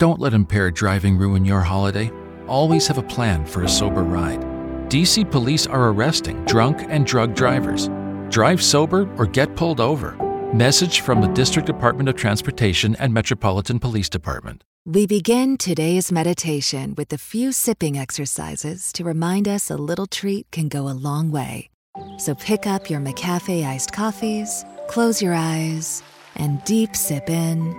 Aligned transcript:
Don't 0.00 0.18
let 0.18 0.32
impaired 0.32 0.72
driving 0.76 1.18
ruin 1.18 1.44
your 1.44 1.60
holiday. 1.60 2.10
Always 2.48 2.86
have 2.86 2.96
a 2.96 3.02
plan 3.02 3.44
for 3.44 3.64
a 3.64 3.68
sober 3.68 4.02
ride. 4.02 4.40
DC 4.88 5.30
police 5.30 5.66
are 5.66 5.90
arresting 5.90 6.42
drunk 6.46 6.86
and 6.88 7.04
drug 7.04 7.34
drivers. 7.34 7.90
Drive 8.30 8.62
sober 8.62 9.06
or 9.18 9.26
get 9.26 9.54
pulled 9.56 9.78
over. 9.78 10.16
Message 10.54 11.02
from 11.02 11.20
the 11.20 11.28
District 11.28 11.66
Department 11.66 12.08
of 12.08 12.16
Transportation 12.16 12.96
and 12.96 13.12
Metropolitan 13.12 13.78
Police 13.78 14.08
Department. 14.08 14.64
We 14.86 15.06
begin 15.06 15.58
today's 15.58 16.10
meditation 16.10 16.94
with 16.96 17.12
a 17.12 17.18
few 17.18 17.52
sipping 17.52 17.98
exercises 17.98 18.94
to 18.94 19.04
remind 19.04 19.46
us 19.46 19.70
a 19.70 19.76
little 19.76 20.06
treat 20.06 20.50
can 20.50 20.68
go 20.68 20.88
a 20.88 20.96
long 20.96 21.30
way. 21.30 21.68
So 22.16 22.34
pick 22.34 22.66
up 22.66 22.88
your 22.88 23.00
McCafe 23.00 23.66
iced 23.66 23.92
coffees, 23.92 24.64
close 24.88 25.20
your 25.20 25.34
eyes, 25.34 26.02
and 26.36 26.64
deep 26.64 26.96
sip 26.96 27.28
in. 27.28 27.76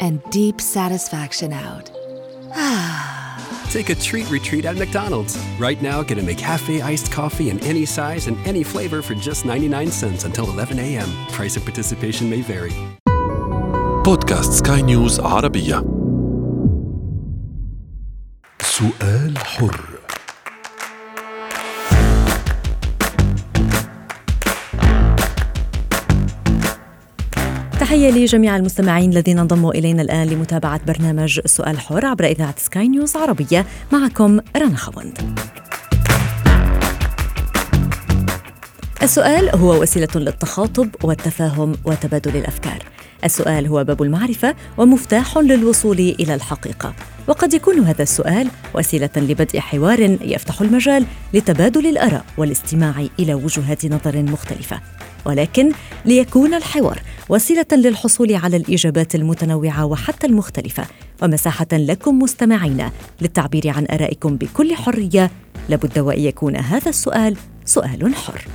And 0.00 0.22
deep 0.30 0.60
satisfaction 0.60 1.52
out. 1.52 1.90
Take 3.70 3.90
a 3.90 3.94
treat 3.94 4.30
retreat 4.30 4.64
at 4.64 4.76
McDonald's. 4.76 5.36
Right 5.58 5.80
now, 5.82 6.02
get 6.02 6.18
a 6.18 6.22
McCafe 6.22 6.82
iced 6.82 7.12
coffee 7.12 7.50
in 7.50 7.58
any 7.60 7.84
size 7.84 8.26
and 8.28 8.36
any 8.46 8.62
flavor 8.62 9.02
for 9.02 9.14
just 9.14 9.44
99 9.44 9.90
cents 9.90 10.24
until 10.24 10.48
11 10.50 10.78
a.m. 10.78 11.08
Price 11.32 11.56
of 11.56 11.64
participation 11.64 12.30
may 12.30 12.42
vary. 12.42 12.72
بودكاست 14.04 14.52
سكاي 14.52 14.82
نيوز 14.82 15.20
عربية 15.20 15.84
سؤال 18.60 19.38
حر 19.38 19.99
تحية 27.91 28.11
لجميع 28.11 28.55
المستمعين 28.55 29.11
الذين 29.11 29.39
انضموا 29.39 29.71
إلينا 29.71 30.01
الآن 30.01 30.27
لمتابعة 30.27 30.85
برنامج 30.85 31.39
سؤال 31.45 31.79
حر 31.79 32.05
عبر 32.05 32.25
إذاعة 32.25 32.55
سكاي 32.57 32.87
نيوز 32.87 33.15
عربية. 33.17 33.65
معكم 33.91 34.39
رنا 34.57 34.75
خوند. 34.75 35.17
السؤال 39.03 39.55
هو 39.55 39.81
وسيلة 39.81 40.07
للتخاطب 40.15 40.89
والتفاهم 41.03 41.75
وتبادل 41.85 42.37
الأفكار. 42.37 42.83
السؤال 43.23 43.67
هو 43.67 43.83
باب 43.83 44.01
المعرفة 44.01 44.55
ومفتاح 44.77 45.37
للوصول 45.37 45.99
إلى 45.99 46.35
الحقيقة. 46.35 46.93
وقد 47.27 47.53
يكون 47.53 47.79
هذا 47.79 48.03
السؤال 48.03 48.47
وسيلة 48.75 49.09
لبدء 49.17 49.59
حوار 49.59 49.99
يفتح 50.21 50.61
المجال 50.61 51.05
لتبادل 51.33 51.87
الآراء 51.87 52.25
والاستماع 52.37 53.07
إلى 53.19 53.33
وجهات 53.33 53.85
نظر 53.85 54.21
مختلفة. 54.23 54.81
ولكن 55.25 55.71
ليكون 56.05 56.53
الحوار 56.53 57.01
وسيلة 57.29 57.65
للحصول 57.71 58.35
على 58.35 58.57
الإجابات 58.57 59.15
المتنوعة 59.15 59.85
وحتى 59.85 60.27
المختلفة. 60.27 60.85
ومساحة 61.23 61.67
لكم 61.73 62.19
مستمعين 62.19 62.89
للتعبير 63.21 63.69
عن 63.69 63.85
آرائكم 63.91 64.35
بكل 64.35 64.75
حرية. 64.75 65.31
لابد 65.69 65.99
وإن 65.99 66.19
يكون 66.19 66.55
هذا 66.55 66.89
السؤال 66.89 67.37
سؤال 67.65 68.15
حر. 68.15 68.47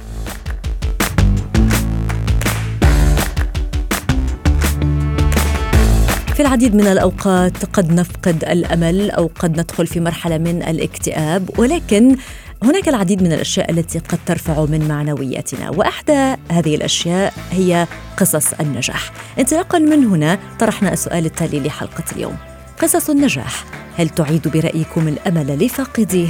في 6.36 6.42
العديد 6.42 6.74
من 6.74 6.86
الأوقات 6.86 7.64
قد 7.64 7.92
نفقد 7.92 8.44
الأمل 8.44 9.10
أو 9.10 9.30
قد 9.38 9.60
ندخل 9.60 9.86
في 9.86 10.00
مرحلة 10.00 10.38
من 10.38 10.62
الاكتئاب 10.62 11.50
ولكن 11.58 12.16
هناك 12.62 12.88
العديد 12.88 13.22
من 13.22 13.32
الأشياء 13.32 13.70
التي 13.70 13.98
قد 13.98 14.18
ترفع 14.26 14.64
من 14.64 14.88
معنوياتنا 14.88 15.70
وأحدى 15.70 16.34
هذه 16.50 16.74
الأشياء 16.74 17.34
هي 17.50 17.86
قصص 18.16 18.52
النجاح. 18.52 19.12
انطلاقا 19.38 19.78
من 19.78 20.04
هنا 20.04 20.38
طرحنا 20.58 20.92
السؤال 20.92 21.26
التالي 21.26 21.60
لحلقة 21.60 22.04
اليوم. 22.12 22.36
قصص 22.82 23.10
النجاح 23.10 23.64
هل 23.98 24.08
تعيد 24.08 24.48
برأيكم 24.48 25.08
الأمل 25.08 25.64
لفاقديه 25.64 26.28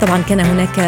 طبعا 0.00 0.22
كان 0.22 0.40
هناك 0.40 0.78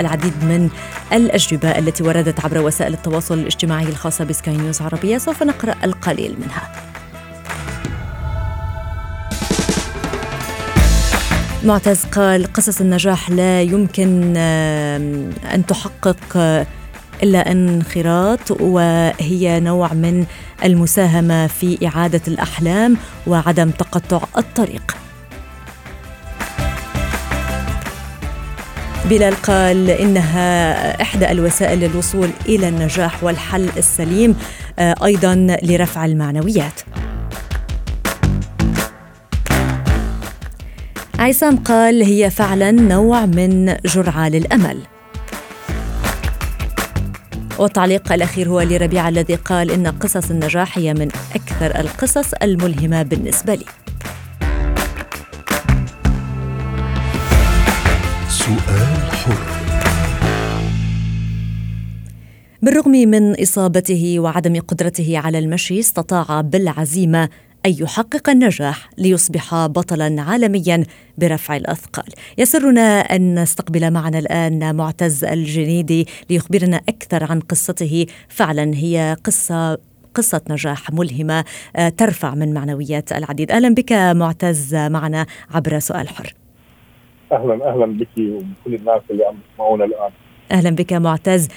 العديد 0.00 0.44
من 0.44 0.70
الأجوبة 1.12 1.78
التي 1.78 2.02
وردت 2.02 2.44
عبر 2.44 2.58
وسائل 2.58 2.94
التواصل 2.94 3.38
الاجتماعي 3.38 3.84
الخاصة 3.84 4.24
بسكاي 4.24 4.56
نيوز 4.56 4.82
عربية 4.82 5.18
سوف 5.18 5.42
نقرأ 5.42 5.74
القليل 5.84 6.36
منها. 6.40 6.72
معتز 11.68 12.04
قال 12.04 12.52
قصص 12.52 12.80
النجاح 12.80 13.30
لا 13.30 13.62
يمكن 13.62 14.36
أن 14.36 15.64
تحقق 15.68 16.36
إلا 17.22 17.52
انخراط 17.52 18.50
وهي 18.50 19.60
نوع 19.60 19.92
من 19.92 20.26
المساهمة 20.64 21.46
في 21.46 21.86
إعادة 21.86 22.20
الأحلام 22.28 22.96
وعدم 23.26 23.70
تقطع 23.70 24.20
الطريق. 24.38 24.96
بلال 29.04 29.34
قال 29.42 29.90
إنها 29.90 31.02
إحدى 31.02 31.30
الوسائل 31.30 31.80
للوصول 31.80 32.30
إلى 32.46 32.68
النجاح 32.68 33.24
والحل 33.24 33.68
السليم 33.76 34.36
أيضا 34.78 35.56
لرفع 35.62 36.04
المعنويات. 36.04 36.80
عصام 41.18 41.56
قال 41.56 42.02
هي 42.02 42.30
فعلا 42.30 42.70
نوع 42.70 43.26
من 43.26 43.76
جرعة 43.86 44.28
للأمل. 44.28 44.78
والتعليق 47.58 48.12
الأخير 48.12 48.48
هو 48.48 48.60
لربيع 48.60 49.08
الذي 49.08 49.34
قال 49.34 49.70
إن 49.70 49.86
قصص 49.86 50.30
النجاح 50.30 50.78
هي 50.78 50.94
من 50.94 51.08
أكثر 51.34 51.80
القصص 51.80 52.32
الملهمة 52.42 53.02
بالنسبة 53.02 53.54
لي. 53.54 53.64
سؤال 58.28 59.12
حر. 59.12 59.58
بالرغم 62.62 62.90
من 62.90 63.42
إصابته 63.42 64.20
وعدم 64.20 64.60
قدرته 64.60 65.18
على 65.18 65.38
المشي 65.38 65.80
استطاع 65.80 66.40
بالعزيمة 66.40 67.28
أن 67.68 67.74
يحقق 67.80 68.30
النجاح 68.30 68.90
ليصبح 68.98 69.66
بطلا 69.66 70.22
عالميا 70.22 70.84
برفع 71.18 71.56
الأثقال. 71.56 72.12
يسرنا 72.38 73.00
أن 73.00 73.42
نستقبل 73.42 73.90
معنا 73.90 74.18
الآن 74.18 74.76
معتز 74.76 75.24
الجنيدي 75.24 76.06
ليخبرنا 76.30 76.80
أكثر 76.88 77.24
عن 77.24 77.40
قصته. 77.40 78.06
فعلا 78.28 78.74
هي 78.74 79.16
قصة 79.24 79.78
قصة 80.14 80.40
نجاح 80.50 80.90
ملهمة 80.90 81.44
ترفع 81.96 82.34
من 82.34 82.54
معنويات 82.54 83.12
العديد. 83.12 83.50
أهلا 83.50 83.74
بك 83.74 83.92
معتز 83.92 84.74
معنا 84.74 85.26
عبر 85.50 85.78
سؤال 85.78 86.08
حر. 86.08 86.34
أهلا 87.32 87.72
أهلا 87.72 87.86
بك 87.86 88.08
وكل 88.18 88.74
الناس 88.74 89.02
اللي 89.10 89.24
عم 89.24 89.36
يسمعونا 89.52 89.84
الآن. 89.84 90.10
أهلا 90.52 90.70
بك 90.70 90.92
معتز. 90.92 91.48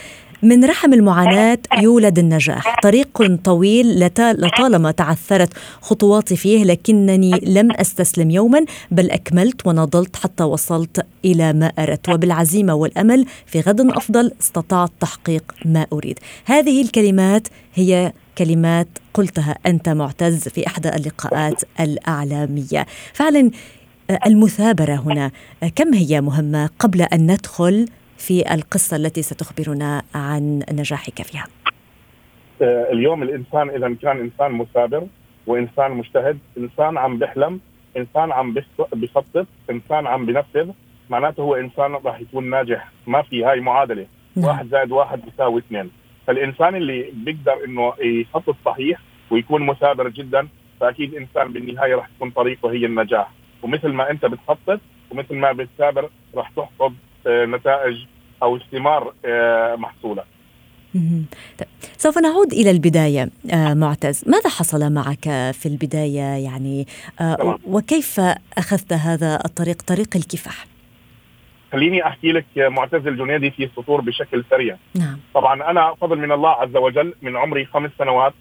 من 0.43 0.65
رحم 0.65 0.93
المعاناة 0.93 1.59
يولد 1.77 2.19
النجاح. 2.19 2.75
طريق 2.83 3.35
طويل 3.43 3.99
لطالما 4.19 4.91
تعثرت 4.91 5.53
خطواتي 5.81 6.35
فيه 6.35 6.63
لكنني 6.63 7.31
لم 7.43 7.71
أستسلم 7.71 8.31
يوما 8.31 8.65
بل 8.91 9.11
أكملت 9.11 9.67
ونضلت 9.67 10.15
حتى 10.15 10.43
وصلت 10.43 11.05
إلى 11.25 11.53
ما 11.53 11.65
أردت. 11.79 12.09
وبالعزيمة 12.09 12.73
والأمل 12.73 13.25
في 13.45 13.59
غد 13.59 13.81
أفضل 13.81 14.31
استطعت 14.41 14.91
تحقيق 14.99 15.53
ما 15.65 15.85
أريد. 15.93 16.19
هذه 16.45 16.81
الكلمات 16.81 17.47
هي 17.75 18.13
كلمات 18.37 18.87
قلتها 19.13 19.57
أنت 19.65 19.89
معتز 19.89 20.47
في 20.47 20.67
إحدى 20.67 20.89
اللقاءات 20.89 21.61
الأعلامية. 21.79 22.85
فعلا 23.13 23.51
المثابرة 24.25 24.95
هنا. 24.95 25.31
كم 25.75 25.93
هي 25.93 26.21
مهمة 26.21 26.69
قبل 26.79 27.01
أن 27.01 27.31
ندخل 27.31 27.85
في 28.21 28.53
القصة 28.53 28.97
التي 28.97 29.21
ستخبرنا 29.21 30.03
عن 30.15 30.63
نجاحك 30.71 31.21
فيها. 31.21 31.47
اليوم 32.61 33.23
الإنسان 33.23 33.69
إذا 33.69 33.95
كان 34.01 34.19
إنسان 34.19 34.51
مثابر 34.51 35.07
وإنسان 35.47 35.91
مجتهد 35.91 36.39
إنسان 36.57 36.97
عم 36.97 37.19
بيحلم 37.19 37.59
إنسان 37.97 38.31
عم 38.31 38.55
بيخطط 38.93 39.47
إنسان 39.69 40.07
عم 40.07 40.25
بنفذ 40.25 40.69
معناته 41.09 41.41
هو 41.43 41.55
إنسان 41.55 41.91
راح 41.91 42.19
يكون 42.19 42.49
ناجح. 42.49 42.91
ما 43.07 43.21
في 43.21 43.43
هاي 43.43 43.59
معادلة. 43.59 44.05
نعم. 44.35 44.45
واحد 44.45 44.67
زائد 44.67 44.91
واحد 44.91 45.21
بيساوي 45.25 45.61
اثنين. 45.61 45.91
فالإنسان 46.27 46.75
اللي 46.75 47.11
بيقدر 47.13 47.65
إنه 47.65 47.93
يخطط 47.99 48.55
صحيح 48.65 48.99
ويكون 49.31 49.65
مثابر 49.65 50.09
جدا 50.09 50.47
فأكيد 50.79 51.15
إنسان 51.15 51.53
بالنهاية 51.53 51.95
راح 51.95 52.07
تكون 52.07 52.29
طريقه 52.29 52.71
هي 52.71 52.85
النجاح. 52.85 53.31
ومثل 53.63 53.87
ما 53.87 54.11
أنت 54.11 54.25
بتخطط 54.25 54.79
ومثل 55.11 55.35
ما 55.35 55.51
بتثابر 55.51 56.09
راح 56.35 56.49
تحصد 56.49 56.93
نتائج 57.27 57.97
أو 58.43 58.59
ثمار 58.71 59.13
محصولة. 59.77 60.23
سوف 61.97 62.17
نعود 62.17 62.53
إلى 62.53 62.71
البداية 62.71 63.29
معتز، 63.53 64.23
ماذا 64.27 64.49
حصل 64.49 64.93
معك 64.93 65.23
في 65.53 65.65
البداية؟ 65.65 66.21
يعني 66.21 66.87
وكيف 67.67 68.19
أخذت 68.57 68.93
هذا 68.93 69.39
الطريق 69.45 69.81
طريق 69.81 70.15
الكفاح؟ 70.15 70.65
خليني 71.71 72.07
أحكي 72.07 72.31
لك 72.31 72.45
معتز 72.57 73.07
الجنيدي 73.07 73.51
في 73.51 73.69
سطور 73.75 74.01
بشكل 74.01 74.43
سريع. 74.49 74.77
نعم. 74.95 75.17
طبعا 75.33 75.71
أنا 75.71 75.95
فضل 76.01 76.17
من 76.17 76.31
الله 76.31 76.49
عز 76.49 76.75
وجل 76.75 77.13
من 77.21 77.37
عمري 77.37 77.65
خمس 77.65 77.91
سنوات 77.99 78.33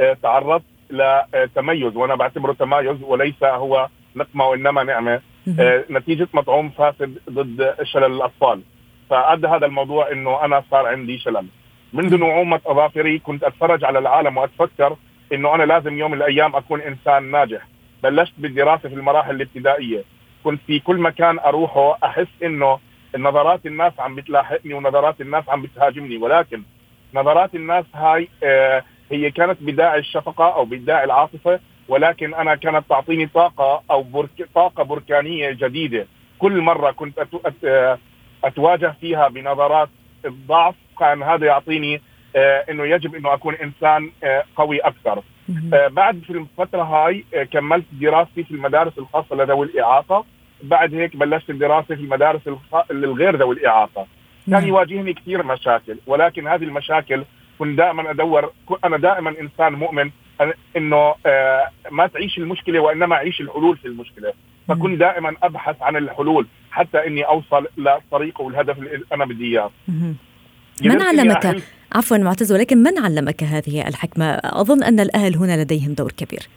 آه، 0.00 0.16
تعرضت 0.22 0.64
لتميز 0.90 1.96
وأنا 1.96 2.14
بعتبره 2.14 2.52
تمايز 2.52 3.02
وليس 3.02 3.42
هو 3.42 3.88
نقمة 4.16 4.46
وإنما 4.48 4.82
نعمة. 4.82 5.14
آه، 5.14 5.22
نتيجة 5.90 6.28
مطعوم 6.34 6.70
فاسد 6.70 7.18
ضد 7.30 7.74
شلل 7.82 8.04
الأطفال. 8.04 8.62
فأدى 9.10 9.46
هذا 9.46 9.66
الموضوع 9.66 10.12
إنه 10.12 10.44
أنا 10.44 10.62
صار 10.70 10.86
عندي 10.86 11.18
شلل. 11.18 11.46
منذ 11.92 12.18
نعومة 12.18 12.60
أظافري 12.66 13.18
كنت 13.18 13.44
أتفرج 13.44 13.84
على 13.84 13.98
العالم 13.98 14.36
وأتفكر 14.36 14.96
إنه 15.32 15.54
أنا 15.54 15.62
لازم 15.62 15.98
يوم 15.98 16.10
من 16.10 16.16
الأيام 16.16 16.56
أكون 16.56 16.80
إنسان 16.80 17.30
ناجح. 17.30 17.68
بلشت 18.02 18.32
بالدراسه 18.38 18.88
في 18.88 18.94
المراحل 18.94 19.34
الابتدائية. 19.34 20.04
كنت 20.44 20.60
في 20.66 20.78
كل 20.80 20.96
مكان 20.96 21.38
أروحه 21.38 21.98
أحس 22.04 22.26
إنه 22.42 22.78
نظرات 23.18 23.66
الناس 23.66 23.92
عم 23.98 24.14
بتلاحقني 24.14 24.74
ونظرات 24.74 25.20
الناس 25.20 25.48
عم 25.48 25.62
بتهاجمني. 25.62 26.16
ولكن 26.16 26.62
نظرات 27.14 27.54
الناس 27.54 27.84
هاي 27.94 28.28
آه 28.44 28.84
هي 29.10 29.30
كانت 29.30 29.58
بداعي 29.60 29.98
الشفقة 29.98 30.54
أو 30.54 30.64
بداعي 30.64 31.04
العاطفة. 31.04 31.60
ولكن 31.88 32.34
أنا 32.34 32.54
كانت 32.54 32.84
تعطيني 32.88 33.26
طاقة 33.26 33.82
أو 33.90 34.02
برك 34.02 34.48
طاقة 34.54 34.82
بركانية 34.82 35.50
جديدة. 35.50 36.06
كل 36.38 36.60
مرة 36.60 36.90
كنت 36.90 37.18
أت... 37.18 37.28
أت... 37.44 37.98
أتواجه 38.44 38.94
فيها 39.00 39.28
بنظرات 39.28 39.88
الضعف 40.24 40.74
كان 40.98 41.22
هذا 41.22 41.46
يعطيني 41.46 42.00
آه 42.36 42.64
إنه 42.70 42.84
يجب 42.86 43.14
إنه 43.14 43.34
أكون 43.34 43.54
إنسان 43.54 44.10
آه 44.24 44.44
قوي 44.56 44.78
أكثر. 44.78 45.22
آه 45.74 45.88
بعد 45.88 46.20
في 46.26 46.30
الفترة 46.30 46.82
هاي 46.82 47.24
كملت 47.50 47.84
دراستي 47.92 48.44
في 48.44 48.50
المدارس 48.50 48.98
الخاصة 48.98 49.36
لذوي 49.36 49.66
الإعاقة. 49.66 50.24
بعد 50.62 50.94
هيك 50.94 51.16
بلشت 51.16 51.50
الدراسه 51.50 51.94
في 51.94 52.00
المدارس 52.00 52.40
الغير 52.90 53.36
ذوي 53.36 53.54
الإعاقة. 53.54 54.06
كان 54.50 54.68
يواجهني 54.68 55.12
كثير 55.12 55.42
مشاكل 55.42 55.96
ولكن 56.06 56.48
هذه 56.48 56.64
المشاكل 56.64 57.24
كنت 57.58 57.78
دائما 57.78 58.10
أدور 58.10 58.52
أنا 58.84 58.96
دائما 58.96 59.34
إنسان 59.40 59.72
مؤمن 59.72 60.10
إنه 60.76 61.14
آه 61.26 61.70
ما 61.90 62.06
تعيش 62.06 62.38
المشكلة 62.38 62.80
وإنما 62.80 63.14
أعيش 63.14 63.40
الحلول 63.40 63.76
في 63.76 63.88
المشكلة. 63.88 64.32
فكنت 64.68 65.00
دائما 65.00 65.34
أبحث 65.42 65.82
عن 65.82 65.96
الحلول 65.96 66.46
حتى 66.70 67.06
إني 67.06 67.22
أوصل 67.22 67.66
للطريق 67.76 68.40
والهدف 68.40 68.78
اللي 68.78 69.04
أنا 69.12 69.24
بدي 69.24 69.44
إياه. 69.44 69.70
من 70.82 71.02
علمك؟ 71.02 71.62
عفوا 71.92 72.16
معتز 72.16 72.52
ولكن 72.52 72.78
من 72.78 72.98
علمك 72.98 73.42
هذه 73.42 73.88
الحكمة؟ 73.88 74.40
أظن 74.44 74.82
أن 74.82 75.00
الأهل 75.00 75.36
هنا 75.36 75.62
لديهم 75.62 75.92
دور 75.92 76.12
كبير. 76.12 76.48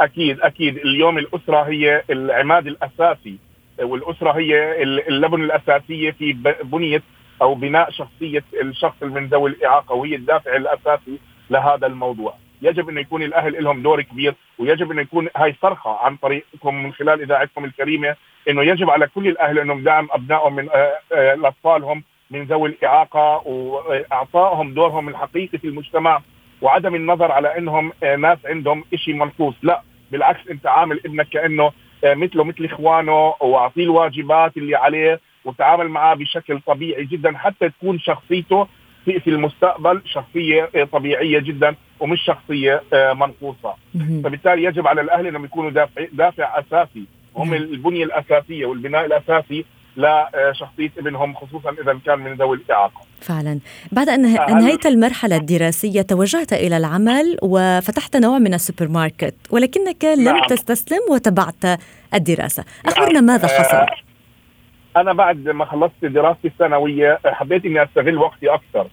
أكيد 0.00 0.40
أكيد. 0.40 0.76
اليوم 0.76 1.18
الأسرة 1.18 1.62
هي 1.62 2.02
العماد 2.10 2.66
الأساسي 2.66 3.38
والأسرة 3.82 4.32
هي 4.32 4.82
اللبن 4.82 5.44
الأساسية 5.44 6.10
في 6.10 6.36
بنية 6.64 7.02
أو 7.42 7.54
بناء 7.54 7.90
شخصية 7.90 8.44
الشخص 8.62 9.02
من 9.02 9.26
ذوي 9.26 9.50
الإعاقة 9.50 9.94
وهي 9.94 10.14
الدافع 10.14 10.56
الأساسي 10.56 11.18
لهذا 11.50 11.86
الموضوع. 11.86 12.34
يجب 12.62 12.88
انه 12.88 13.00
يكون 13.00 13.22
الأهل 13.22 13.64
لهم 13.64 13.82
دور 13.82 14.02
كبير 14.02 14.34
ويجب 14.58 14.90
انه 14.90 15.00
يكون 15.02 15.28
هاي 15.36 15.54
صرخة 15.62 15.90
عن 15.90 16.16
طريقكم 16.16 16.74
من 16.74 16.92
خلال 16.92 17.22
إذاعتكم 17.22 17.64
الكريمة 17.64 18.16
إنه 18.48 18.62
يجب 18.62 18.90
على 18.90 19.06
كل 19.06 19.28
الأهل 19.28 19.58
أنهم 19.58 19.82
دعم 19.84 20.08
أبنائهم 20.12 20.56
من 20.56 20.68
اطفالهم 21.46 22.02
من 22.30 22.44
ذوي 22.44 22.68
الإعاقة 22.68 23.48
وإعطائهم 23.48 24.74
دورهم 24.74 25.08
الحقيقي 25.08 25.58
في 25.58 25.66
المجتمع 25.66 26.20
وعدم 26.62 26.94
النظر 26.94 27.32
على 27.32 27.58
إنهم 27.58 27.92
ناس 28.18 28.38
عندهم 28.44 28.84
شيء 28.94 29.14
منقوص. 29.14 29.54
لا 29.62 29.82
بالعكس 30.12 30.48
أنت 30.50 30.66
عامل 30.66 31.00
ابنك 31.06 31.28
كأنه 31.28 31.72
مثله 32.04 32.44
مثل 32.44 32.64
إخوانه 32.64 33.34
وأعطيه 33.40 33.84
الواجبات 33.84 34.56
اللي 34.56 34.76
عليه 34.76 35.20
وتعامل 35.44 35.88
معاه 35.88 36.14
بشكل 36.14 36.60
طبيعي 36.60 37.04
جدا 37.04 37.38
حتى 37.38 37.68
تكون 37.68 37.98
شخصيته 37.98 38.68
في 39.04 39.20
في 39.20 39.30
المستقبل 39.30 40.02
شخصية 40.04 40.70
طبيعية 40.92 41.38
جدا 41.38 41.74
ومش 42.00 42.20
شخصية 42.24 42.82
منقوصة 42.92 43.74
فبالتالي 44.24 44.64
يجب 44.64 44.86
على 44.86 45.00
الأهل 45.00 45.26
انهم 45.26 45.44
يكونوا 45.44 45.70
دافع 45.70 46.06
دافع 46.12 46.58
أساسي 46.58 47.04
هم 47.36 47.54
البنية 47.54 48.04
الأساسية 48.04 48.66
والبناء 48.66 49.04
الأساسي 49.04 49.64
لشخصيه 49.96 50.90
ابنهم 50.98 51.34
خصوصا 51.34 51.70
إذا 51.70 51.98
كان 52.06 52.18
من 52.18 52.34
ذوي 52.34 52.56
الإعاقة. 52.56 53.00
فعلا، 53.20 53.58
بعد 53.92 54.08
أن 54.08 54.24
انهيت 54.26 54.86
المرحلة 54.86 55.36
الدراسية 55.36 56.02
توجهت 56.02 56.52
إلى 56.52 56.76
العمل 56.76 57.36
وفتحت 57.42 58.16
نوع 58.16 58.38
من 58.38 58.54
السوبر 58.54 58.88
ماركت 58.88 59.34
ولكنك 59.50 60.04
لم 60.04 60.24
نعم. 60.24 60.46
تستسلم 60.48 61.00
وتبعت 61.10 61.80
الدراسة، 62.14 62.64
أخبرنا 62.86 63.12
نعم. 63.12 63.24
ماذا 63.24 63.48
حصل؟ 63.48 63.86
أنا 64.96 65.12
بعد 65.12 65.48
ما 65.48 65.64
خلصت 65.64 66.04
دراستي 66.04 66.48
الثانوية 66.48 67.18
حبيت 67.26 67.64
إني 67.64 67.82
أستغل 67.82 68.18
وقتي 68.18 68.48
أكثر. 68.48 68.86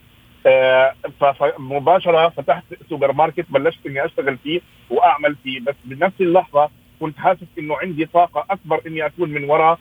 فمباشره 1.19 2.29
فتحت 2.29 2.63
سوبر 2.89 3.13
ماركت 3.13 3.45
بلشت 3.49 3.85
إني 3.85 4.05
أشتغل 4.05 4.37
فيه 4.37 4.61
وأعمل 4.89 5.35
فيه. 5.43 5.59
بس 5.59 5.75
بنفس 5.85 6.21
اللحظة 6.21 6.69
كنت 6.99 7.17
حاسس 7.17 7.47
إنه 7.59 7.77
عندي 7.77 8.05
طاقة 8.05 8.45
أكبر 8.49 8.81
إني 8.87 9.05
أكون 9.05 9.29
من 9.29 9.49
وراء 9.49 9.79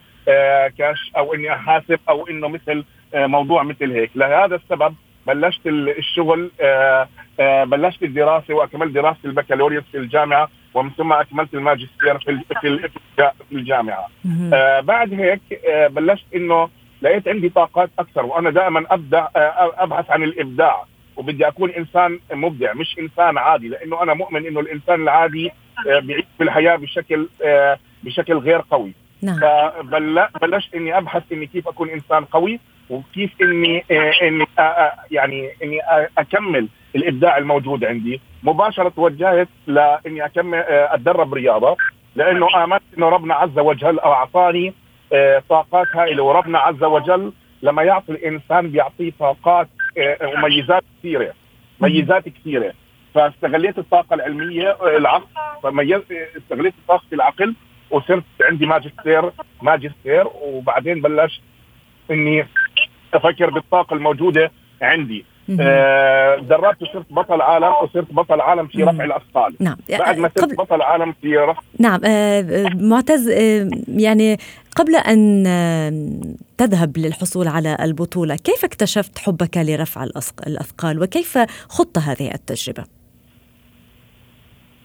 كاش 0.79 1.13
أو 1.17 1.35
إني 1.35 1.53
أحاسب 1.53 2.01
أو 2.09 2.27
إنه 2.27 2.49
مثل 2.49 2.85
موضوع 3.15 3.63
مثل 3.63 3.93
هيك. 3.93 4.11
لهذا 4.15 4.55
السبب 4.57 4.95
بلشت 5.27 5.67
الشغل 5.67 6.51
بلشت 7.65 8.03
الدراسة 8.03 8.55
وأكملت 8.55 8.93
دراسه 8.93 9.19
البكالوريوس 9.25 9.85
في 9.93 9.99
الجامعة. 9.99 10.49
ومن 10.79 10.91
ثم 10.91 11.13
أكملت 11.13 11.55
الماجستير 11.55 12.19
في 12.19 12.41
في 12.61 13.31
الجامعة. 13.53 14.07
آه 14.55 14.81
بعد 14.81 15.15
هيك 15.15 15.41
آه 15.69 15.87
بلشت 15.89 16.25
إنه 16.35 16.69
لقيت 17.03 17.29
عندي 17.29 17.49
طاقات 17.49 17.91
أكثر 17.99 18.27
وأنا 18.27 18.51
دائما 18.51 18.85
أبدأ 18.91 19.29
آه 19.37 19.73
أبحث 19.79 20.11
عن 20.11 20.23
الإبداع 20.23 20.85
وبدي 21.17 21.49
أكون 21.49 21.71
إنسان 21.71 22.19
مبدع 22.33 22.73
مش 22.73 22.97
إنسان 22.99 23.39
عادي 23.39 23.69
لأنه 23.69 24.03
أنا 24.03 24.15
مؤمن 24.15 24.47
إنه 24.47 24.61
الإنسان 24.61 25.03
العادي 25.03 25.51
آه 25.89 25.99
بيعيش 25.99 26.25
في 26.39 26.45
الحياة 26.45 26.77
بشكل 26.77 27.29
آه 27.45 27.79
بشكل 28.03 28.35
غير 28.39 28.63
قوي. 28.71 28.93
نعم. 29.23 29.41
فبلشت 29.41 30.75
إني 30.75 30.99
أبحث 30.99 31.23
إني 31.33 31.47
كيف 31.47 31.69
أكون 31.69 31.89
إنسان 31.91 32.25
قوي 32.25 32.61
وكيف 32.91 33.31
إني 33.43 33.85
آه 33.91 34.13
إني 34.23 34.47
آه 34.59 34.93
يعني 35.11 35.51
إني 35.63 35.79
أكمل 36.19 36.69
الإبداع 36.97 37.39
الموجود 37.39 37.85
عندي. 37.85 38.21
مباشرة 38.43 38.89
توجهت 38.89 39.49
لاني 39.67 40.25
أكمل 40.25 40.59
أتدرب 40.69 41.35
رياضة 41.35 41.77
لأنه 42.15 42.65
آمنت 42.65 42.83
إنه 42.99 43.09
ربنا 43.09 43.35
عز 43.35 43.59
وجل 43.59 43.99
أعطاني 44.01 44.75
طاقات 45.49 45.87
هائله 45.95 46.23
وربنا 46.23 46.59
عز 46.59 46.85
وجل 46.85 47.33
لما 47.63 47.83
يعطي 47.83 48.13
الإنسان 48.13 48.71
بيعطيه 48.71 49.13
طاقات 49.19 49.69
وميزات 50.23 50.85
كثيرة 50.99 51.33
ميزات 51.81 52.29
كثيرة. 52.29 52.73
فاستغليت 53.15 53.79
الطاقة 53.79 54.15
العلمية 54.15 54.77
العقل 54.97 55.27
استغليت 56.37 56.75
طاقه 56.89 57.05
العقل 57.13 57.55
وصرت 57.91 58.25
عندي 58.43 58.67
ماجستير 58.67 59.31
ماجستير 59.63 60.25
وبعدين 60.43 61.01
بلشت 61.01 61.41
إني 62.11 62.47
أفكر 63.15 63.51
بالطاقة 63.51 63.95
الموجودة 63.95 64.51
عندي. 64.83 65.21
آه 65.21 65.38
دربت 65.49 66.83
وصرت 66.83 67.07
بطل 67.11 67.41
عالم 67.41 67.73
وصرت 67.83 68.13
بطل 68.13 68.41
عالم 68.41 68.67
في 68.67 68.83
رفع 68.83 69.05
الأثقال. 69.05 69.55
نعم. 69.61 69.77
بعد 69.99 70.19
ما 70.19 70.31
صرت 70.39 70.45
قبل... 70.45 70.57
بطل 70.57 70.83
عالم 70.83 71.15
في 71.23 71.37
رفع 71.37 71.61
نعم 71.79 72.01
آه 72.05 72.71
معتز 72.75 73.29
آه 73.29 73.71
يعني 73.89 74.39
قبل 74.77 74.97
أن 74.97 75.45
تذهب 76.59 76.99
للحصول 76.99 77.49
على 77.49 77.77
البطولة 77.81 78.37
كيف 78.37 78.65
اكتشفت 78.65 79.19
حبك 79.19 79.57
لرفع 79.57 80.05
الأثقال؟ 80.47 81.03
وكيف 81.03 81.39
خضت 81.69 81.99
هذه 81.99 82.35
التجربة؟ 82.35 82.98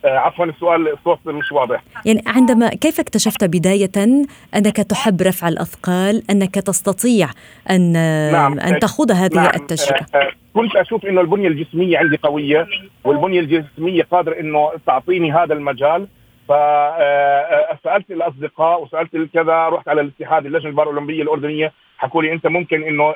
عفوا 0.05 0.45
السؤال 0.45 0.93
الصوت 0.93 1.19
مش 1.25 1.51
واضح. 1.51 1.83
يعني 2.05 2.23
عندما 2.27 2.69
كيف 2.69 2.99
اكتشفت 2.99 3.43
بداية 3.43 4.25
أنك 4.55 4.77
تحب 4.77 5.21
رفع 5.21 5.47
الأثقال 5.47 6.23
أنك 6.31 6.55
تستطيع 6.55 7.27
أن 7.69 7.93
نعم. 8.31 8.59
أن 8.59 8.79
تخوض 8.79 9.11
هذه 9.11 9.35
نعم. 9.35 9.51
التجربة 9.55 10.05
كنت 10.53 10.75
أشوف 10.75 11.05
أنه 11.05 11.21
البنية 11.21 11.47
الجسمية 11.47 11.97
عندي 11.97 12.17
قوية 12.23 12.67
والبنية 13.03 13.39
الجسمية 13.39 14.03
قادرة 14.03 14.39
أنه 14.39 14.71
تعطيني 14.87 15.33
هذا 15.33 15.53
المجال. 15.53 16.07
فسالت 16.49 18.11
الأصدقاء 18.11 18.83
وسألت 18.83 19.15
الكذا 19.15 19.69
رحت 19.69 19.87
على 19.87 20.01
الاتحاد 20.01 20.45
اللجنة 20.45 20.69
البارالمبيه 20.69 21.23
الأردنية. 21.23 21.71
حكوا 21.97 22.23
لي 22.23 22.33
أنت 22.33 22.47
ممكن 22.47 22.83
إنه 22.83 23.13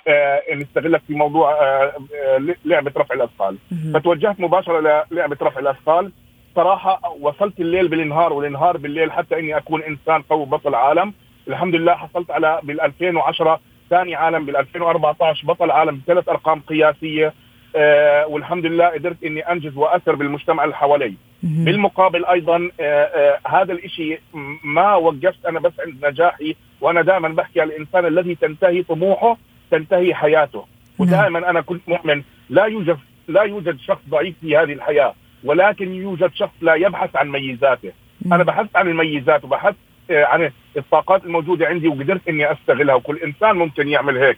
نستغلك 0.55 1.01
في 1.07 1.13
موضوع 1.13 1.55
لعبة 2.65 2.91
رفع 2.97 3.15
الأثقال. 3.15 3.57
فتوجهت 3.93 4.39
مباشرة 4.39 5.05
للعبه 5.11 5.37
رفع 5.41 5.59
الأثقال. 5.59 6.11
صراحة 6.57 7.15
وصلت 7.21 7.59
الليل 7.59 7.87
بالنهار 7.87 8.33
والنهار 8.33 8.77
بالليل 8.77 9.11
حتى 9.11 9.39
إني 9.39 9.57
أكون 9.57 9.83
إنسان 9.83 10.21
قوي 10.21 10.45
بطل 10.45 10.75
عالم. 10.75 11.13
الحمد 11.47 11.75
لله 11.75 11.93
حصلت 11.93 12.31
على 12.31 12.59
بال 12.63 12.81
2010 12.81 13.59
ثاني 13.89 14.15
عالم 14.15 14.45
بال 14.45 14.57
2014 14.57 15.47
بطل 15.47 15.71
عالم 15.71 15.95
بثلاث 15.97 16.29
أرقام 16.29 16.59
قياسية 16.59 17.33
آه 17.75 18.27
والحمد 18.27 18.65
لله 18.65 18.87
قدرت 18.87 19.23
إني 19.23 19.41
أنجز 19.51 19.77
وأثر 19.77 20.15
بالمجتمع 20.15 20.63
اللي 20.63 20.75
حوالي. 20.75 21.13
بالمقابل 21.43 22.25
أيضا 22.25 22.69
آه، 22.79 22.83
آه، 22.83 23.39
هذا 23.47 23.73
الشيء 23.73 24.19
ما 24.63 24.95
وقفت 24.95 25.45
أنا 25.45 25.59
بس 25.59 25.73
عند 25.79 26.05
نجاحي 26.05 26.55
وأنا 26.81 27.01
دائما 27.01 27.27
بحكي 27.29 27.61
على 27.61 27.75
الإنسان 27.75 28.05
الذي 28.05 28.35
تنتهي 28.35 28.83
طموحه 28.83 29.37
تنتهي 29.71 30.13
حياته. 30.13 30.59
نعم. 30.59 31.07
ودائما 31.07 31.49
أنا 31.49 31.61
كنت 31.61 31.81
مؤمن 31.89 32.23
لا 32.49 32.65
يوجد 32.65 32.97
لا 33.27 33.41
يوجد 33.41 33.79
شخص 33.79 34.01
ضعيف 34.09 34.35
في 34.41 34.57
هذه 34.57 34.73
الحياة. 34.73 35.13
ولكن 35.47 35.93
يوجد 35.93 36.31
شخص 36.33 36.53
لا 36.61 36.75
يبحث 36.75 37.15
عن 37.15 37.29
ميزاته. 37.31 37.91
أنا 38.25 38.43
بحثت 38.43 38.75
عن 38.75 38.87
الميزات 38.87 39.43
وبحثت 39.43 39.75
آه، 40.11 40.25
عن 40.25 40.51
الطاقات 40.77 41.25
الموجودة 41.25 41.67
عندي 41.67 41.87
وقدرت 41.87 42.27
إني 42.29 42.51
أستغلها. 42.51 42.95
وكل 42.95 43.17
إنسان 43.17 43.55
ممكن 43.55 43.87
يعمل 43.87 44.17
هيك. 44.17 44.37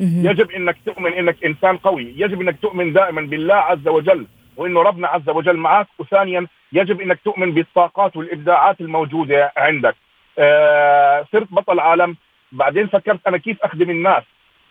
يجب 0.00 0.50
إنك 0.50 0.76
تؤمن 0.86 1.12
إنك 1.12 1.44
إنسان 1.44 1.76
قوي. 1.76 2.14
يجب 2.16 2.40
إنك 2.40 2.56
تؤمن 2.62 2.92
دائما 2.92 3.20
بالله 3.22 3.54
عز 3.54 3.88
وجل 3.88 4.26
وإنه 4.56 4.82
ربنا 4.82 5.08
عز 5.08 5.28
وجل 5.28 5.56
معك. 5.56 5.86
وثانيا 5.98 6.46
يجب 6.72 7.00
إنك 7.00 7.18
تؤمن 7.24 7.52
بالطاقات 7.52 8.16
والإبداعات 8.16 8.80
الموجودة 8.80 9.52
عندك. 9.56 9.96
آه 10.38 11.26
صرت 11.32 11.48
بطل 11.50 11.80
عالم. 11.80 12.16
بعدين 12.52 12.86
فكرت 12.86 13.20
أنا 13.26 13.36
كيف 13.38 13.62
أخدم 13.62 13.90
الناس. 13.90 14.22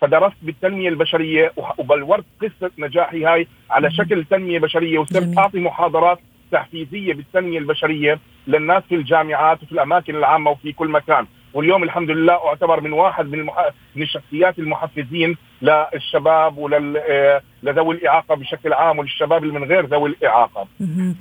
فدرست 0.02 0.36
بالتنمية 0.42 0.90
البشرية 0.90 1.54
وبلورت 1.78 2.26
قصة 2.42 2.72
نجاحي 2.78 3.26
هاي 3.26 3.48
على 3.70 3.92
شكل 3.92 4.26
تنمية 4.26 4.60
بشرية 4.60 5.00
وصرت 5.00 5.38
أعطي 5.38 5.60
محاضرات 5.60 6.20
تحفيزية 6.52 7.14
بالتنمية 7.14 7.60
البشرية 7.60 8.20
للناس 8.48 8.84
في 8.90 8.96
الجامعات 8.96 9.64
وفي 9.64 9.72
الأماكن 9.72 10.16
العامة 10.16 10.52
وفي 10.52 10.72
كل 10.72 10.90
مكان. 10.90 11.26
واليوم 11.54 11.84
الحمد 11.84 12.10
لله 12.10 12.34
أعتبر 12.34 12.82
من 12.82 12.94
واحد 12.94 13.26
من, 13.26 13.40
المح... 13.40 13.70
من 13.96 14.04
الشخصيات 14.04 14.60
المحفزين 14.60 15.38
للشباب 15.62 16.58
ولل 16.58 16.98
آه، 16.98 17.42
لذوي 17.64 17.96
الإعاقة 17.96 18.36
بشكل 18.36 18.74
عام 18.74 19.00
وللشباب 19.00 19.44
اللي 19.44 19.60
من 19.60 19.64
غير 19.64 19.86
ذوي 19.86 20.10
الإعاقة. 20.10 20.68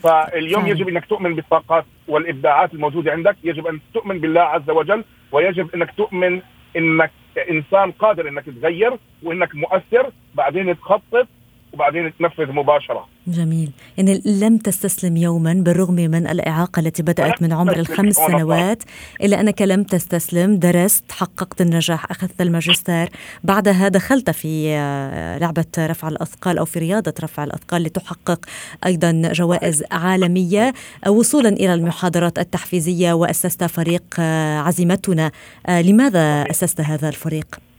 فاليوم 0.03 0.67
يجب 0.67 0.89
إنك 0.89 1.05
تؤمن 1.07 1.35
بالطاقات 1.35 1.85
والإبداعات 2.09 2.75
الموجودة 2.75 3.13
عندك، 3.13 3.37
يجب 3.45 3.67
أن 3.67 3.81
تؤمن 3.95 4.19
بالله 4.19 4.41
عز 4.41 4.71
وجل 4.71 5.05
ويجب 5.33 5.75
إنك 5.75 5.91
تؤمن 5.97 6.41
إنك 6.77 7.11
إنسان 7.51 7.91
قادر 7.91 8.29
إنك 8.29 8.45
تغير 8.45 8.97
وإنك 9.23 9.55
مؤثر 9.55 10.13
بعدين 10.35 10.77
تخطط 10.81 11.29
وبعدين 11.73 12.13
تنفذ 12.19 12.53
مباشرة. 12.53 13.07
جميل، 13.27 13.71
يعني 13.97 14.23
لم 14.25 14.59
تستسلم 14.59 15.17
يوما 15.17 15.53
بالرغم 15.53 15.95
من 15.95 16.27
الإعاقة 16.27 16.81
التي 16.81 17.03
بدأت 17.03 17.43
من 17.43 17.53
عمر 17.53 17.77
الخمس 17.77 18.15
سنوات 18.17 18.83
الا 19.23 19.41
أنك 19.41 19.63
لم 19.63 19.83
تستسلم، 19.83 20.57
درست، 20.57 21.13
حققت 21.13 21.61
النجاح، 21.61 22.11
أخذت 22.11 22.41
الماجستير، 22.41 23.09
بعدها 23.45 23.89
دخلت 23.89 24.31
في 24.31 24.75
آه، 24.75 25.39
لعبة 25.39 25.65
رفع 25.79 26.09
الأثقال 26.09 26.59
أو 26.59 26.65
في 26.65 26.79
رياضة 26.79 27.15
رفع 27.23 27.45
الأثقال 27.45 27.83
لتحقق 27.83 28.45
أيضا 28.87 29.33
جوائز 29.33 29.85
عالمية 29.93 30.73
وصولا 31.09 31.49
إلى 31.49 31.75
المحاضرات 31.75 32.39
التحفيزية 32.39 33.13
وأسست 33.13 33.65
فريق 33.65 34.05
آه، 34.19 34.59
عزيمتنا، 34.59 35.31
آه، 35.67 35.83
لماذا 35.83 36.51
أسست 36.51 36.81
هذا 36.81 37.09
الفريق؟ 37.09 37.70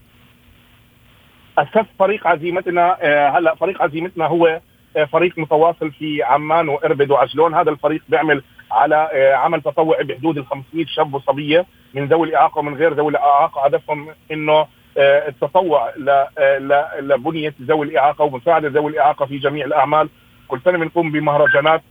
اسس 1.58 1.86
فريق 2.00 2.28
عزيمتنا 2.28 2.98
آه، 3.02 3.30
هلا 3.30 3.56
فريق 3.56 3.82
عزيمتنا 3.82 4.26
هو 4.28 4.60
آه، 4.98 5.06
فريق 5.06 5.40
متواصل 5.40 5.92
في 5.92 6.24
عمان 6.24 6.70
وإربد 6.70 7.12
وعجلون 7.12 7.54
هذا 7.54 7.70
الفريق 7.70 8.02
بيعمل 8.10 8.44
على 8.72 9.10
آه، 9.14 9.36
عمل 9.36 9.62
تطوعي 9.62 10.04
بحدود 10.04 10.38
ال 10.38 10.46
500 10.46 10.86
شاب 10.86 11.14
وصبية 11.14 11.66
من 11.94 12.06
ذوي 12.08 12.28
الإعاقة 12.28 12.60
ومن 12.60 12.76
غير 12.76 12.94
ذوي 12.94 13.12
الإعاقة. 13.12 13.66
هدفهم 13.66 14.08
إنه 14.32 14.68
التطوع 14.98 15.94
لبنية 17.00 17.54
ذوي 17.62 17.86
الإعاقة 17.86 18.26
ومساعدة 18.26 18.70
ذوي 18.70 18.92
الإعاقة 18.92 19.26
في 19.26 19.38
جميع 19.38 19.66
الأعمال. 19.66 20.10
كل 20.48 20.60
سنة 20.66 20.78
بنقوم 20.78 21.12
بمهرجانات. 21.12 21.82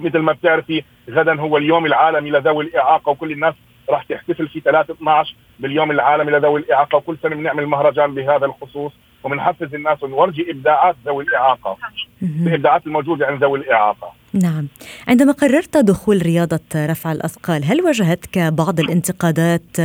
مثل 0.00 0.18
ما 0.18 0.32
بتعرفي 0.32 0.82
غدا 1.10 1.40
هو 1.40 1.56
اليوم 1.56 1.86
العالمي 1.86 2.30
لذوي 2.30 2.64
الإعاقة 2.64 3.10
وكل 3.10 3.32
الناس 3.32 3.54
راح 3.92 4.04
تحتفل 4.04 4.48
في 4.48 4.60
3 4.60 4.92
12 4.92 5.34
باليوم 5.60 5.90
العالمي 5.90 6.32
لذوي 6.32 6.60
الإعاقة 6.60 6.96
وكل 6.96 7.16
سنة 7.22 7.36
بنعمل 7.36 7.66
مهرجان 7.66 8.14
بهذا 8.14 8.46
الخصوص 8.46 8.92
وبنحفز 9.24 9.74
الناس 9.74 10.02
ونورجي 10.02 10.50
إبداعات 10.50 10.96
ذوي 11.06 11.24
الإعاقة. 11.24 11.76
الإبداعات 12.22 12.86
الموجودة 12.86 13.26
عند 13.26 13.44
ذوي 13.44 13.58
الإعاقة. 13.58 14.12
نعم. 14.32 14.68
عندما 15.08 15.32
قررت 15.32 15.76
دخول 15.76 16.22
رياضة 16.22 16.60
رفع 16.76 17.12
الأثقال 17.12 17.64
هل 17.64 17.80
واجهتك 17.80 18.38
بعض 18.38 18.80
الانتقادات 18.80 19.76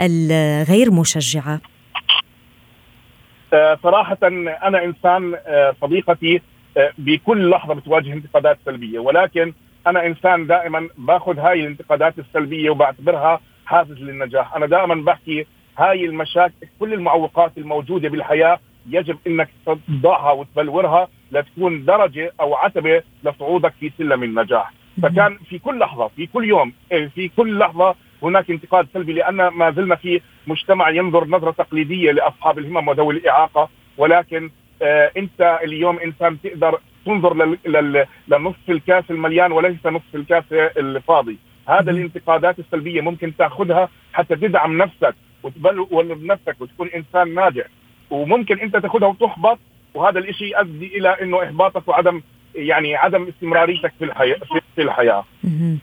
الغير 0.00 0.90
مشجعة؟ 0.90 1.60
آه، 3.52 3.78
صراحة 3.82 4.18
أنا 4.62 4.84
إنسان 4.84 5.34
آه، 5.46 5.74
صديقتي 5.82 6.42
آه، 6.76 6.92
بكل 6.98 7.50
لحظة 7.50 7.74
بتواجه 7.74 8.12
انتقادات 8.12 8.58
سلبية 8.64 8.98
ولكن 8.98 9.52
إنسان 9.86 10.46
دائما 10.46 10.88
باخذ 10.98 11.38
هاي 11.38 11.60
الانتقادات 11.60 12.18
السلبية 12.18 12.70
وبعتبرها 12.70 13.40
حافز 13.66 14.02
للنجاح. 14.02 14.54
أنا 14.56 14.66
دائما 14.66 14.94
بحكي 14.94 15.46
هاي 15.78 16.04
المشاكل 16.04 16.54
كل 16.80 16.92
المعوقات 16.94 17.52
الموجودة 17.58 18.08
بالحياة 18.08 18.58
يجب 18.90 19.18
إنك 19.26 19.48
تضعها 19.66 20.32
وتبلورها 20.32 21.08
لتكون 21.32 21.84
درجة 21.84 22.32
أو 22.40 22.54
عتبة 22.54 23.02
لصعودك 23.24 23.72
في 23.80 23.92
سلم 23.98 24.22
النجاح. 24.22 24.72
فكان 25.02 25.38
في 25.48 25.58
كل 25.58 25.78
لحظة 25.78 26.08
في 26.08 26.26
كل 26.26 26.44
يوم 26.44 26.72
إيه، 26.92 27.08
في 27.08 27.28
كل 27.28 27.58
لحظة 27.58 27.94
هناك 28.22 28.50
انتقاد 28.50 28.88
سلبي 28.94 29.12
لأن 29.12 29.36
ما 29.48 29.70
زلنا 29.70 29.94
في 29.94 30.20
مجتمع 30.46 30.90
ينظر 30.90 31.24
نظرة 31.28 31.50
تقليدية 31.50 32.12
لأصحاب 32.12 32.58
الهمم 32.58 32.88
وذوي 32.88 33.14
الإعاقة. 33.14 33.68
ولكن 33.98 34.50
آه 34.82 35.10
أنت 35.16 35.58
اليوم 35.62 35.98
إنسان 35.98 36.40
تقدر 36.40 36.78
تنظر 37.06 37.56
لنصف 38.28 38.70
الكاس 38.70 39.04
المليان 39.10 39.52
وليس 39.52 39.86
نصف 39.86 40.14
الكاس 40.14 40.44
الفاضي. 40.52 41.38
هذا 41.68 41.90
الانتقادات 41.90 42.58
السلبية 42.58 43.00
ممكن 43.00 43.36
تأخذها 43.36 43.88
حتى 44.12 44.36
تدعم 44.36 44.78
نفسك 44.78 45.14
وتبلور 45.42 46.18
نفسك 46.22 46.56
وتكون 46.60 46.88
إنسان 46.88 47.34
ناجح. 47.34 47.66
وممكن 48.10 48.58
أنت 48.58 48.76
تأخذها 48.76 49.08
وتحبط 49.08 49.58
وهذا 49.94 50.18
الشيء 50.18 50.58
يؤدي 50.58 50.98
إلى 50.98 51.08
إنه 51.08 51.42
إحباطك 51.42 51.88
وعدم 51.88 52.22
يعني 52.54 52.96
عدم 52.96 53.26
استمراريتك 53.28 53.92
في 53.98 54.04
الحياة 54.04 54.40
في 54.74 54.82
الحياة. 54.82 55.24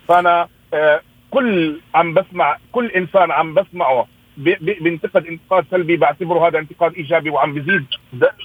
فأنا 0.07 0.47
آه، 0.73 1.01
كل 1.31 1.79
عم 1.95 2.13
بسمع 2.13 2.57
كل 2.71 2.87
إنسان 2.87 3.31
عم 3.31 3.53
بسمعه 3.53 4.07
بينتقد 4.81 5.25
انتقاد 5.25 5.65
سلبي 5.71 5.97
بعتبره 5.97 6.47
هذا 6.47 6.59
انتقاد 6.59 6.93
إيجابي 6.93 7.29
وعم 7.29 7.53
بزيد 7.53 7.85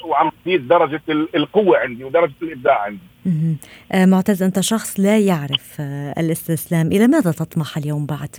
وعم 0.04 0.30
بزيد 0.46 0.68
درجة 0.68 1.00
القوة 1.08 1.78
عندي 1.78 2.04
ودرجة 2.04 2.32
الإبداع 2.42 2.82
عندي. 2.82 3.56
آه، 3.92 4.06
معتز 4.06 4.42
أنت 4.42 4.60
شخص 4.60 5.00
لا 5.00 5.18
يعرف 5.18 5.76
آه، 5.80 6.14
الاستسلام، 6.18 6.86
إلى 6.86 7.06
ماذا 7.06 7.30
تطمح 7.30 7.76
اليوم 7.76 8.06
بعد؟ 8.06 8.36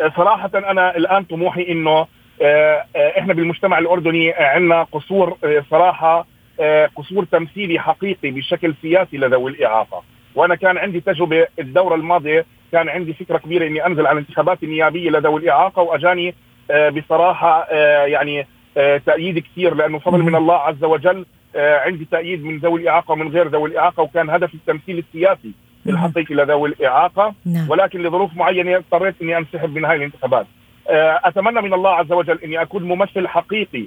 آه، 0.00 0.12
صراحة 0.16 0.50
أنا 0.54 0.96
الآن 0.96 1.24
طموحي 1.24 1.72
إنه 1.72 2.06
إحنا 3.18 3.34
بالمجتمع 3.34 3.78
الأردني 3.78 4.32
عندنا 4.32 4.82
قصور 4.82 5.38
صراحة 5.70 6.26
قصور 6.96 7.24
تمثيلي 7.24 7.78
حقيقي 7.78 8.30
بشكل 8.30 8.74
سياسي 8.82 9.16
لذوي 9.16 9.50
الإعاقة، 9.50 10.02
وأنا 10.34 10.54
كان 10.54 10.78
عندي 10.78 11.00
تجربة 11.00 11.46
الدورة 11.58 11.94
الماضية 11.94 12.46
كان 12.72 12.88
عندي 12.88 13.12
فكرة 13.14 13.38
كبيرة 13.38 13.66
إني 13.66 13.86
أنزل 13.86 14.06
على 14.06 14.18
الانتخابات 14.18 14.62
النيابية 14.62 15.10
لذوي 15.10 15.40
الإعاقة 15.40 15.82
وأجاني 15.82 16.34
بصراحة 16.96 17.72
يعني 18.04 18.46
تأييد 19.06 19.38
كثير 19.38 19.74
لأنه 19.74 19.98
فضل 19.98 20.22
من 20.22 20.34
الله 20.34 20.54
عز 20.54 20.84
وجل 20.84 21.26
عندي 21.56 22.04
تأييد 22.04 22.44
من 22.44 22.58
ذوي 22.58 22.80
الإعاقة 22.80 23.12
ومن 23.12 23.28
غير 23.28 23.48
ذوي 23.48 23.68
الإعاقة 23.70 24.02
وكان 24.02 24.30
هدف 24.30 24.54
التمثيل 24.54 24.98
السياسي 24.98 25.52
الحقيقي 25.86 26.34
لذوي 26.34 26.68
الإعاقة 26.68 27.34
نعم. 27.46 27.70
ولكن 27.70 28.02
لظروف 28.02 28.36
معينة 28.36 28.76
اضطريت 28.76 29.14
إني 29.22 29.38
أنسحب 29.38 29.74
من 29.74 29.84
هاي 29.84 29.96
الانتخابات. 29.96 30.46
أتمنى 31.24 31.60
من 31.60 31.74
الله 31.74 31.90
عز 31.90 32.12
وجل 32.12 32.38
إني 32.44 32.62
أكون 32.62 32.82
ممثل 32.82 33.28
حقيقي 33.28 33.86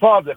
صادق 0.00 0.36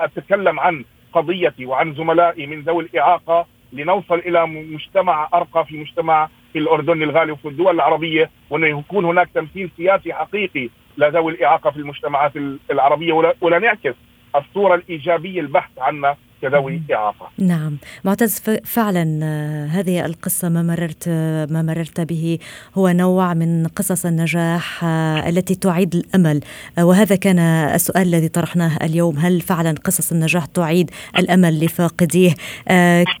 أتكلم 0.00 0.60
عن 0.60 0.84
قضيتي 1.12 1.66
وعن 1.66 1.94
زملائي 1.94 2.46
من 2.46 2.60
ذوي 2.60 2.84
الإعاقة 2.84 3.46
لنوصل 3.72 4.14
إلى 4.18 4.46
مجتمع 4.46 5.28
أرقى 5.34 5.64
في 5.64 5.76
مجتمع 5.76 6.28
في 6.52 6.58
الأردن 6.58 7.02
الغالي 7.02 7.32
وفي 7.32 7.48
الدول 7.48 7.74
العربية 7.74 8.30
وأنه 8.50 8.66
يكون 8.66 9.04
هناك 9.04 9.28
تمثيل 9.34 9.70
سياسي 9.76 10.12
حقيقي 10.12 10.68
لذوي 10.98 11.32
الإعاقة 11.32 11.70
في 11.70 11.76
المجتمعات 11.76 12.32
العربية 12.70 13.12
ولا 13.40 13.58
نعكس. 13.58 13.94
الصورة 14.36 14.74
الإيجابية 14.74 15.40
البحث 15.40 15.70
عنها 15.78 16.16
كذوي 16.42 16.82
إعاقة. 16.92 17.30
نعم. 17.38 17.76
معتز 18.04 18.40
فعلا 18.64 19.20
آه، 19.22 19.66
هذه 19.66 20.06
القصة 20.06 20.48
ما 20.48 20.62
مررت 20.62 21.04
آه، 21.08 21.46
ما 21.50 21.62
مررت 21.62 22.00
به 22.00 22.38
هو 22.74 22.88
نوع 22.88 23.34
من 23.34 23.66
قصص 23.66 24.06
النجاح 24.06 24.84
آه، 24.84 25.28
التي 25.28 25.54
تعيد 25.54 25.94
الأمل. 25.94 26.40
وهذا 26.78 27.16
كان 27.16 27.38
السؤال 27.38 28.02
الذي 28.02 28.28
طرحناه 28.28 28.76
اليوم. 28.82 29.18
هل 29.18 29.40
فعلا 29.40 29.74
قصص 29.84 30.12
النجاح 30.12 30.44
تعيد 30.44 30.90
الأمل 31.18 31.64
لفاقديه؟ 31.64 32.34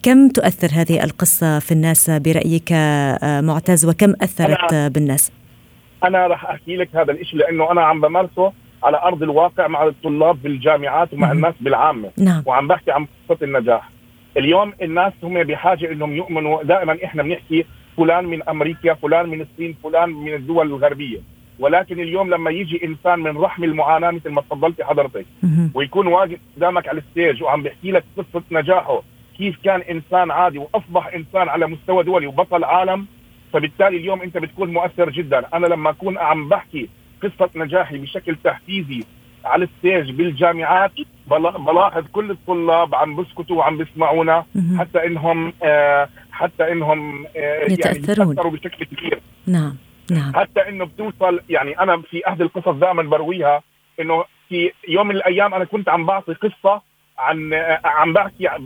كم 0.02 0.28
تؤثر 0.28 0.68
هذه 0.72 1.04
القصة 1.04 1.58
في 1.58 1.72
الناس 1.72 2.10
برأيك 2.10 2.72
معتز؟ 3.22 3.86
وكم 3.86 4.12
أثرت 4.22 4.72
أنا 4.72 4.88
بالناس؟ 4.88 5.41
أنا 6.04 6.26
راح 6.26 6.44
أحكي 6.44 6.76
لك 6.76 6.96
هذا 6.96 7.12
الشيء 7.12 7.38
لأنه 7.38 7.72
أنا 7.72 7.82
عم 7.82 8.00
بمارسه 8.00 8.52
على 8.82 8.96
أرض 9.02 9.22
الواقع 9.22 9.68
مع 9.68 9.84
الطلاب 9.86 10.42
بالجامعات 10.42 11.12
ومع 11.14 11.32
الناس 11.32 11.54
بالعامة. 11.60 12.10
نعم. 12.18 12.42
وعم 12.46 12.68
بحكي 12.68 12.90
عن 12.90 13.06
قصة 13.28 13.44
النجاح. 13.44 13.90
اليوم 14.36 14.72
الناس 14.82 15.12
هم 15.22 15.42
بحاجة 15.42 15.92
إنهم 15.92 16.12
يؤمنوا. 16.12 16.62
دائما 16.62 16.98
إحنا 17.04 17.22
بنحكي 17.22 17.64
فلان 17.96 18.24
من 18.24 18.48
أمريكا 18.48 18.94
فلان 18.94 19.28
من 19.28 19.40
الصين 19.40 19.76
فلان 19.84 20.08
من 20.08 20.34
الدول 20.34 20.66
الغربية. 20.66 21.18
ولكن 21.58 22.00
اليوم 22.00 22.30
لما 22.30 22.50
يجي 22.50 22.84
إنسان 22.84 23.18
من 23.18 23.38
رحم 23.38 23.64
المعاناة 23.64 24.10
مثل 24.10 24.30
ما 24.30 24.40
تفضلتي 24.40 24.84
حضرتك 24.84 25.26
ويكون 25.74 26.06
واقف 26.06 26.38
قدامك 26.56 26.88
على 26.88 26.98
ال 26.98 27.05
stage 27.05 27.42
وعم 27.42 27.62
بيحكي 27.62 27.90
لك 27.90 28.04
قصة 28.16 28.42
نجاحه 28.52 29.02
كيف 29.38 29.56
كان 29.64 29.80
إنسان 29.80 30.30
عادي 30.30 30.58
وأصبح 30.58 31.14
إنسان 31.14 31.48
على 31.48 31.66
مستوى 31.66 32.04
دولي 32.04 32.26
وبطل 32.26 32.64
عالم 32.64 33.06
فبالتالي 33.52 33.96
اليوم 33.96 34.22
انت 34.22 34.38
بتكون 34.38 34.72
مؤثر 34.72 35.10
جدا. 35.10 35.44
أنا 35.54 35.66
لما 35.66 35.90
أكون 35.90 36.18
عم 36.18 36.48
بحكي 36.48 36.88
قصة 37.22 37.50
نجاحي 37.56 37.98
بشكل 37.98 38.36
تحفيزي 38.44 39.04
على 39.44 39.64
ال 39.64 39.72
stage 39.72 40.10
بالجامعات 40.10 40.92
بلاحظ 41.66 42.04
كل 42.12 42.30
الطلاب 42.30 42.94
عم 42.94 43.16
بسكتوا 43.16 43.56
وعم 43.56 43.78
بيسمعونا 43.78 44.44
حتى 44.78 45.06
إنهم 45.06 45.52
آه 45.62 46.08
حتى 46.32 46.72
إنهم 46.72 47.26
آه 47.36 47.72
يتأثرون. 47.72 48.36
يعني 48.36 48.50
بشكل 48.50 48.84
كبير. 48.84 49.20
نعم 49.46 49.76
نعم. 50.10 50.32
حتى 50.34 50.68
إنه 50.68 50.84
بتوصل 50.84 51.40
يعني 51.48 51.80
أنا 51.80 52.02
في 52.10 52.28
أحد 52.28 52.40
القصص 52.40 52.68
دائما 52.68 53.02
برويها 53.02 53.62
إنه 54.00 54.24
في 54.48 54.72
يوم 54.88 55.08
من 55.08 55.16
الأيام 55.16 55.54
أنا 55.54 55.64
كنت 55.64 55.88
عم 55.88 56.06
بعطي 56.06 56.34
قصة 56.34 56.82
عن 57.18 57.52
آه، 57.52 57.80
عم 57.84 58.12
بحكي 58.12 58.48
آه، 58.48 58.58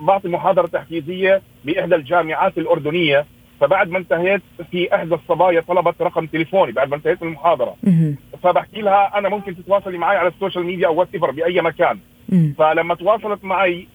بعطي 0.00 0.28
محاضرة 0.28 0.66
تحفيزية 0.66 1.42
بإحدى 1.64 1.94
الجامعات 1.94 2.58
الأردنية. 2.58 3.26
فبعد 3.60 3.90
ما 3.90 3.98
انتهيت 3.98 4.42
في 4.70 4.94
إحدى 4.94 5.14
الصبايا 5.14 5.60
طلبت 5.60 6.02
رقم 6.02 6.26
تليفوني 6.26 6.72
بعد 6.72 6.88
ما 6.90 6.96
انتهيت 6.96 7.22
من 7.22 7.28
المحاضرة. 7.28 7.76
فبحكي 8.42 8.80
لها 8.80 9.18
أنا 9.18 9.28
ممكن 9.28 9.56
تتواصلي 9.56 9.98
معي 9.98 10.16
على 10.16 10.28
ال 10.28 10.33
social 10.33 10.64
media 10.64 10.86
أو 10.86 10.94
وات 10.94 11.16
بأي 11.16 11.60
مكان. 11.60 11.98
فلما 12.58 12.94
تواصلت 12.94 13.44
معي 13.44 13.86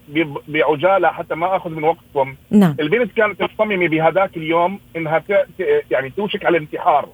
بعجالة 0.47 1.07
حتى 1.07 1.35
ما 1.35 1.55
أخذ 1.55 1.69
من 1.69 1.83
وقتكم 1.83 2.35
نعم. 2.51 2.75
البنت 2.79 3.11
كانت 3.11 3.41
مصممه 3.41 3.87
بهذاك 3.87 4.37
اليوم 4.37 4.79
إنها 4.95 5.19
ت... 5.19 5.47
يعني 5.91 6.09
توشك 6.09 6.45
على 6.45 6.57
الانتحار. 6.57 7.09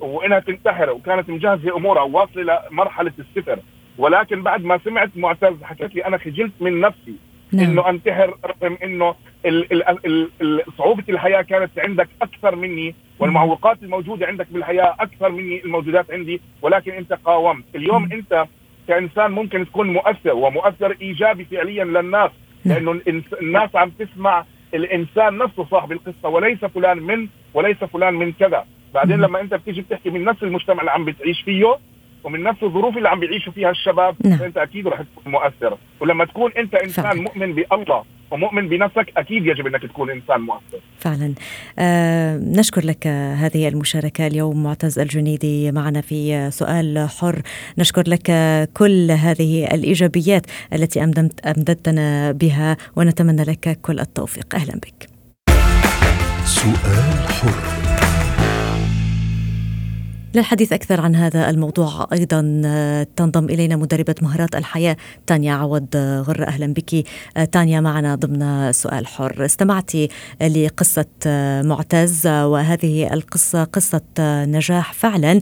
وإنها 0.00 0.38
تنتحر 0.38 0.90
وكانت 0.90 1.30
مجهزة 1.30 1.76
أمورها 1.76 2.02
وواصلة 2.02 2.60
لمرحله 2.70 3.12
السفر 3.18 3.58
ولكن 3.98 4.42
بعد 4.42 4.64
ما 4.64 4.78
سمعت 4.84 5.10
معتز 5.16 5.62
حكت 5.62 5.94
لي 5.94 6.06
أنا 6.06 6.18
خجلت 6.18 6.52
من 6.60 6.80
نفسي. 6.80 7.14
نعم. 7.52 7.70
إنه 7.70 7.90
أنتحر 7.90 8.34
رغم 8.44 8.78
إنه 8.84 9.14
صعوبة 10.78 11.04
الحياة 11.08 11.42
كانت 11.42 11.70
عندك 11.78 12.08
أكثر 12.22 12.56
مني 12.56 12.94
والمعوقات 13.18 13.82
الموجودة 13.82 14.26
عندك 14.26 14.46
بالحياة 14.50 14.96
أكثر 15.00 15.28
مني 15.28 15.64
الموجودات 15.64 16.10
عندي 16.10 16.40
ولكن 16.62 16.92
أنت 16.92 17.12
قاومت 17.12 17.64
اليوم 17.74 18.02
م. 18.02 18.12
أنت 18.12 18.46
كإنسان 18.88 19.30
ممكن 19.30 19.66
تكون 19.66 19.92
مؤثر 19.92 20.34
ومؤثر 20.34 20.96
إيجابي 21.00 21.44
فعليا 21.44 21.84
للناس 21.84 22.30
نعم. 22.64 22.76
لأنه 22.78 23.00
الناس 23.42 23.76
عم 23.76 23.90
تسمع 23.90 24.44
الإنسان 24.74 25.38
نفسه 25.38 25.64
صاحب 25.70 25.92
القصة 25.92 26.28
وليس 26.28 26.64
فلان 26.64 26.98
من 26.98 27.28
وليس 27.54 27.76
فلان 27.76 28.14
من 28.14 28.32
كذا 28.32 28.64
بعدين 28.94 29.20
لما 29.20 29.40
أنت 29.40 29.54
بتيجي 29.54 29.80
بتحكي 29.80 30.10
من 30.10 30.24
نفس 30.24 30.42
المجتمع 30.42 30.80
اللي 30.80 30.90
عم 30.90 31.04
بتعيش 31.04 31.42
فيه 31.42 31.78
ومن 32.24 32.42
نفس 32.42 32.62
الظروف 32.62 32.96
اللي 32.96 33.08
عم 33.08 33.20
بيعيشوا 33.20 33.52
فيها 33.52 33.70
الشباب 33.70 34.16
نعم. 34.24 34.42
انت 34.42 34.56
أكيد 34.56 34.86
رح 34.88 35.02
تكون 35.02 35.32
مؤثر. 35.32 35.78
ولما 36.00 36.24
تكون 36.24 36.52
أنت 36.58 36.74
إنسان 36.74 37.04
فعلا. 37.04 37.20
مؤمن 37.20 37.54
بالله 37.54 38.04
ومؤمن 38.30 38.68
بنفسك 38.68 39.12
أكيد 39.16 39.46
يجب 39.46 39.66
إنك 39.66 39.82
تكون 39.82 40.10
إنسان 40.10 40.40
مؤثر. 40.40 40.80
فعلا. 40.98 41.34
آه 41.78 42.36
نشكر 42.36 42.84
لك 42.84 43.06
هذه 43.06 43.68
المشاركة 43.68 44.26
اليوم 44.26 44.62
معتز 44.62 44.98
الجنيدي 44.98 45.72
معنا 45.72 46.00
في 46.00 46.50
سؤال 46.50 47.08
حر. 47.20 47.42
نشكر 47.78 48.02
لك 48.06 48.30
كل 48.74 49.10
هذه 49.10 49.74
الإيجابيات 49.74 50.46
التي 50.72 51.04
امددت 51.04 51.46
أمددتنا 51.46 52.32
بها 52.32 52.76
ونتمنى 52.96 53.42
لك 53.42 53.78
كل 53.82 54.00
التوفيق. 54.00 54.54
أهلا 54.54 54.74
بك. 54.74 55.08
سؤال 56.44 57.28
حر. 57.28 57.97
للحديث 60.34 60.72
أكثر 60.72 61.00
عن 61.00 61.14
هذا 61.16 61.50
الموضوع. 61.50 62.08
أيضا 62.12 62.62
آه، 62.64 63.06
تنضم 63.16 63.44
إلينا 63.44 63.76
مدربة 63.76 64.14
مهارات 64.22 64.56
الحياة 64.56 64.96
تانيا 65.26 65.54
عوض 65.54 65.86
آه، 65.94 66.20
غر. 66.20 66.46
أهلا 66.46 66.66
بك. 66.66 67.04
آه، 67.36 67.44
تانيا 67.44 67.80
معنا 67.80 68.14
ضمن 68.14 68.72
سؤال 68.72 69.06
حر. 69.06 69.44
استمعت 69.44 69.90
لقصة 70.40 71.06
معتز 71.64 72.26
وهذه 72.26 73.12
القصة 73.12 73.64
قصة 73.64 74.02
نجاح 74.44 74.92
فعلا 74.92 75.40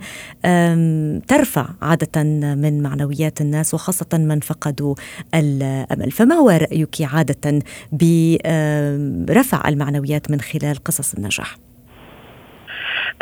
ترفع 1.28 1.68
عادة 1.82 2.22
من 2.54 2.82
معنويات 2.82 3.40
الناس 3.40 3.74
وخاصة 3.74 4.06
من 4.12 4.40
فقدوا 4.40 4.94
الأمل. 5.34 6.10
فما 6.10 6.34
هو 6.34 6.50
رأيك 6.50 7.02
عادة 7.02 7.62
برفع 9.28 9.68
المعنويات 9.68 10.30
من 10.30 10.40
خلال 10.40 10.84
قصص 10.84 11.14
النجاح؟ 11.14 11.65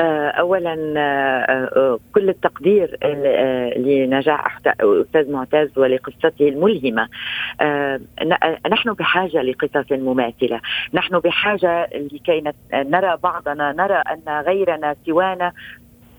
آه، 0.00 0.28
اولا 0.28 0.94
آه، 0.96 1.68
آه، 1.76 1.98
كل 2.14 2.28
التقدير 2.28 2.98
لنجاح 3.76 4.58
أستاذ 4.80 5.32
معتز 5.32 5.78
ولقصته 5.78 6.48
الملهمة. 6.48 7.08
نحن 8.70 8.92
بحاجة 8.92 9.42
لقصص 9.42 9.92
مماثلة. 9.92 10.60
نحن 10.94 11.18
بحاجة 11.18 11.88
لكي 12.12 12.42
نرى 12.74 13.16
بعضنا 13.22 13.72
نرى 13.72 13.94
أن 13.96 14.40
غيرنا 14.40 14.96
سوانا 15.06 15.52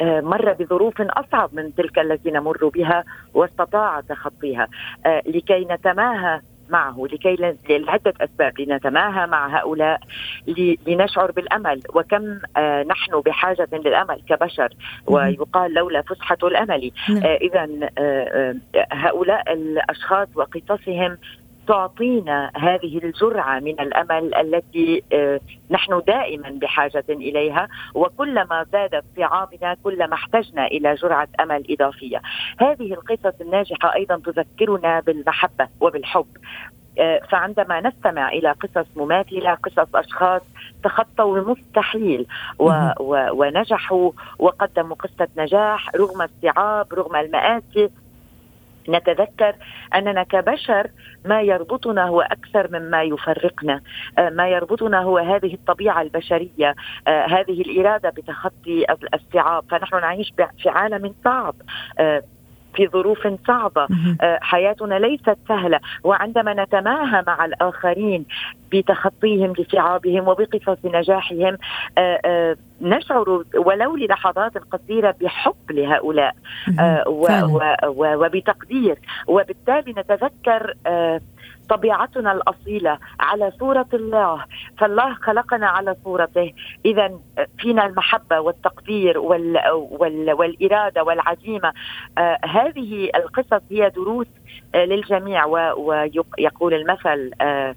مر 0.01 0.54
بظروف 0.54 1.01
أصعب 1.01 1.49
من 1.54 1.75
تلك 1.75 1.99
التي 1.99 2.32
نمر 2.32 2.67
بها 2.67 3.04
واستطاع 3.34 4.01
تخطيها. 4.01 4.67
لكي 5.06 5.67
نتماهى 5.71 6.41
معه 6.69 7.08
لكي 7.12 7.54
لعدة 7.69 8.13
أسباب 8.21 8.60
لنتماهى 8.60 9.28
مع 9.28 9.60
هؤلاء 9.60 9.99
لنشعر 10.88 11.32
بالأمل. 11.32 11.82
وكم 11.93 12.39
آه، 12.58 12.84
نحن 12.84 13.21
بحاجة 13.25 13.69
للأمل 13.73 14.21
كبشر. 14.30 14.73
ويقال 15.08 15.73
لولا 15.73 16.01
فسحة 16.01 16.38
الأمل. 16.43 16.91
نعم. 17.10 17.23
آه، 17.23 17.36
إذا 17.36 17.89
آه، 17.97 18.56
هؤلاء 18.91 19.54
الأشخاص 19.54 20.28
وقصصهم 20.36 21.17
تعطينا 21.67 22.51
هذه 22.56 22.97
الجرعة 22.97 23.60
من 23.60 23.80
الأمل 23.80 24.36
التي 24.36 25.04
نحن 25.71 26.01
دائما 26.08 26.49
بحاجة 26.49 27.06
إليها 27.10 27.67
وكلما 27.93 28.65
زادت 28.71 29.04
صعابنا 29.17 29.78
كلما 29.84 30.13
احتجنا 30.13 30.65
إلى 30.67 30.95
جرعة 30.95 31.28
أمل 31.39 31.65
إضافية. 31.69 32.21
هذه 32.60 32.93
القصص 32.93 33.41
الناجحة 33.41 33.95
أيضا 33.95 34.21
تذكرنا 34.25 34.99
بالمحبة 34.99 35.67
وبالحب. 35.82 36.28
فعندما 37.30 37.82
نستمع 37.82 38.30
إلى 38.30 38.51
قصص 38.51 38.88
مماثلة 38.95 39.54
قصص 39.54 39.95
أشخاص 39.95 40.41
تخطوا 40.84 41.38
المستحيل 41.38 42.25
و 42.60 42.71
و 42.99 43.30
ونجحوا 43.32 44.12
وقدموا 44.39 44.95
قصة 44.95 45.28
نجاح 45.38 45.95
رغم 45.95 46.21
الصعاب 46.21 46.93
رغم 46.93 47.15
المآسي 47.15 47.89
نتذكر 48.89 49.55
أننا 49.95 50.23
كبشر 50.23 50.89
ما 51.25 51.41
يربطنا 51.41 52.07
هو 52.07 52.21
أكثر 52.21 52.79
مما 52.79 53.03
يفرقنا، 53.03 53.81
آه، 54.17 54.29
ما 54.29 54.49
يربطنا 54.49 55.01
هو 55.01 55.17
هذه 55.17 55.53
الطبيعة 55.53 56.01
البشرية، 56.01 56.75
آه، 57.07 57.25
هذه 57.25 57.61
الإرادة 57.61 58.09
بتخطي 58.09 58.85
الصعاب، 59.13 59.63
فنحن 59.71 60.01
نعيش 60.01 60.33
في 60.63 60.69
عالم 60.69 61.15
صعب. 61.23 61.55
آه، 61.99 62.23
في 62.75 62.88
ظروف 62.88 63.27
صعبة. 63.47 63.88
حياتنا 64.21 64.95
ليست 64.95 65.38
سهلة. 65.47 65.79
وعندما 66.03 66.53
نتماهى 66.53 67.23
مع 67.27 67.45
الآخرين 67.45 68.25
بتخطيهم 68.71 69.53
لصعابهم 69.59 70.27
وبقصص 70.27 70.77
نجاحهم 70.85 71.57
نشعر 72.81 73.43
ولو 73.55 73.95
للحظات 73.95 74.57
قصيره 74.57 75.15
بحب 75.21 75.71
لهؤلاء. 75.71 76.35
وبتقدير. 77.88 78.97
وبالتالي 79.27 79.91
نتذكر 79.97 80.73
طبيعتنا 81.69 82.32
الأصيلة 82.32 82.97
على 83.19 83.51
صورة 83.60 83.88
الله 83.93 84.45
فالله 84.78 85.13
خلقنا 85.13 85.67
على 85.67 85.95
صورته. 86.04 86.54
اذا 86.86 87.19
فينا 87.58 87.86
المحبة 87.86 88.39
والتقدير 88.39 89.19
وال 89.19 89.60
وال 89.71 90.34
والإرادة 90.34 91.04
والعزيمة. 91.04 91.73
آه 92.17 92.39
هذه 92.45 93.10
القصص 93.15 93.62
هي 93.71 93.89
دروس 93.89 94.28
آه 94.75 94.86
للجميع 94.86 95.45
ويقول 95.45 96.73
المثل 96.73 97.32
آه 97.41 97.75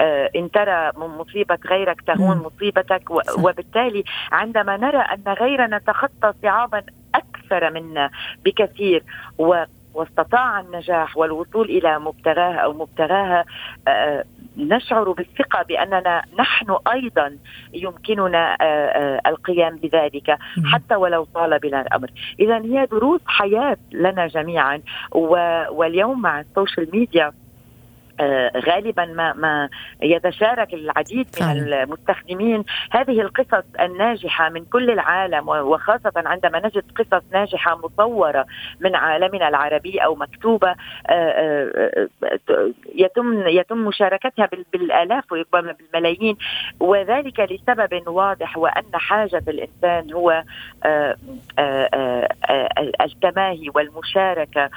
آه 0.00 0.30
إن 0.36 0.50
ترى 0.50 0.92
مصيبة 0.96 1.58
غيرك 1.66 2.00
تهون 2.00 2.36
مصيبتك 2.36 3.10
وبالتالي 3.38 4.04
عندما 4.32 4.76
نرى 4.76 4.98
أن 4.98 5.32
غيرنا 5.32 5.78
تخطى 5.78 6.32
صعابا 6.42 6.82
أكثر 7.14 7.70
منا 7.70 8.10
بكثير 8.44 9.04
واستطاع 9.94 10.60
النجاح 10.60 11.16
والوصول 11.16 11.70
إلى 11.70 11.98
مبتغاه 11.98 12.54
أو 12.54 12.72
مبتغاها 12.72 13.44
آه، 13.88 14.24
نشعر 14.56 15.12
بالثقة 15.12 15.62
بأننا 15.62 16.22
نحن 16.38 16.76
أيضا 16.92 17.36
يمكننا 17.74 18.56
آه، 18.60 18.64
آه، 18.64 19.20
القيام 19.26 19.76
بذلك 19.76 20.38
حتى 20.64 20.94
ولو 20.94 21.24
طال 21.34 21.58
بنا 21.58 21.80
الامر، 21.80 22.10
اذا 22.40 22.58
هي 22.58 22.86
دروس 22.86 23.20
حياة 23.26 23.76
لنا 23.92 24.26
جميعا 24.26 24.82
واليوم 25.70 26.22
مع 26.22 26.40
السوشيال 26.40 26.88
ميديا 26.92 27.32
غالبا 28.56 29.04
ما 29.04 29.32
ما 29.32 29.68
يتشارك 30.02 30.74
العديد 30.74 31.26
من 31.40 31.46
فعلا. 31.46 31.82
المستخدمين 31.82 32.64
هذه 32.90 33.20
القصص 33.20 33.64
الناجحة 33.80 34.48
من 34.48 34.64
كل 34.64 34.90
العالم 34.90 35.48
وخاصة 35.48 36.12
عندما 36.16 36.58
نجد 36.58 36.84
قصص 36.98 37.22
ناجحة 37.32 37.76
مصورة 37.76 38.46
من 38.80 38.96
عالمنا 38.96 39.48
العربي 39.48 39.98
أو 39.98 40.14
مكتوبة 40.14 40.74
آه، 41.06 42.08
يتم 42.94 43.48
يتم 43.48 43.78
مشاركتها 43.78 44.48
بالآلاف 44.72 45.32
وربما 45.32 45.72
بالملايين 45.72 46.36
وذلك 46.80 47.40
لسبب 47.40 48.08
واضح 48.08 48.58
وأن 48.58 48.84
حاجة 48.94 49.42
الإنسان 49.48 50.12
هو 50.12 50.44
التماهي 52.80 53.70
والمشاركة 53.74 54.70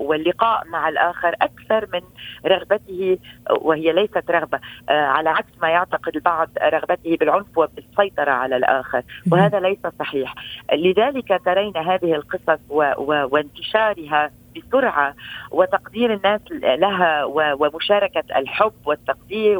واللقاء 0.00 0.66
مع 0.66 0.88
الآخر 0.88 1.36
أكثر 1.42 1.88
من 1.92 2.00
رغبته 2.46 3.18
وهي 3.60 3.92
ليست 3.92 4.30
رغبة 4.30 4.60
آه، 4.88 4.92
على 4.92 5.30
عكس 5.30 5.52
ما 5.62 5.68
يعتقد 5.68 6.16
البعض 6.16 6.48
رغبته 6.62 7.16
بالعنف 7.16 7.58
وبالسيطرة 7.58 8.30
على 8.30 8.56
الآخر 8.56 9.02
وهذا 9.32 9.60
ليس 9.60 9.78
صحيح. 9.98 10.34
لذلك 10.72 11.40
ترين 11.44 11.76
هذه 11.76 12.14
القصص 12.14 12.60
وانتشارها 13.08 14.30
بسرعة 14.56 15.14
وتقدير 15.50 16.14
الناس 16.14 16.40
لها 16.52 17.24
ومشاركة 17.34 18.22
الحب 18.36 18.72
والتقدير 18.86 19.58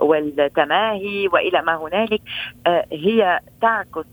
والتماهي 0.00 1.28
وإلى 1.28 1.62
ما 1.62 1.76
هنالك 1.76 2.20
آه، 2.66 2.86
هي 2.92 3.40
تعكس 3.60 4.06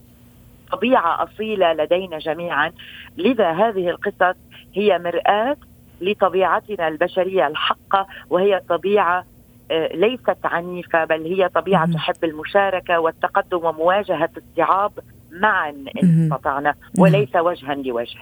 طبيعة 0.71 1.23
أصيلة 1.23 1.73
لدينا 1.73 2.17
جميعا. 2.17 2.71
لذا 3.17 3.51
هذه 3.51 3.89
القصص 3.89 4.37
هي 4.73 4.99
مرآة 4.99 5.57
لطبيعتنا 6.01 6.87
البشرية 6.87 7.47
الحقة 7.47 8.07
وهي 8.29 8.61
طبيعة 8.69 9.25
آه، 9.71 9.87
ليست 9.95 10.37
عنيفة 10.43 11.05
بل 11.05 11.23
هي 11.23 11.49
طبيعة 11.49 11.91
تحب 11.93 12.23
المشاركة 12.23 12.99
والتقدم 12.99 13.65
ومواجهة 13.65 14.29
الصعاب 14.37 14.91
معا 15.31 15.69
إن 15.69 16.23
استطعنا 16.33 16.75
وليس 16.99 17.35
وجها 17.35 17.75
لوجه. 17.75 18.19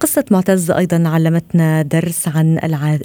قصة 0.00 0.24
معتز 0.30 0.70
أيضا 0.70 1.08
علمتنا 1.08 1.82
درس 1.82 2.28
عن 2.36 2.58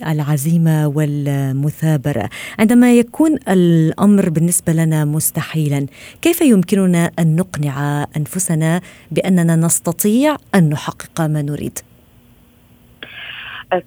العزيمة 0.07 0.87
والمثابرة 0.87 2.29
عندما 2.59 2.93
يكون 2.93 3.35
الأمر 3.49 4.29
بالنسبة 4.29 4.73
لنا 4.73 5.05
مستحيلا 5.05 5.85
كيف 6.21 6.41
يمكننا 6.41 7.11
أن 7.19 7.35
نقنع 7.35 8.05
أنفسنا 8.17 8.81
بأننا 9.11 9.55
نستطيع 9.55 10.35
أن 10.55 10.69
نحقق 10.69 11.21
ما 11.21 11.41
نريد؟ 11.41 11.79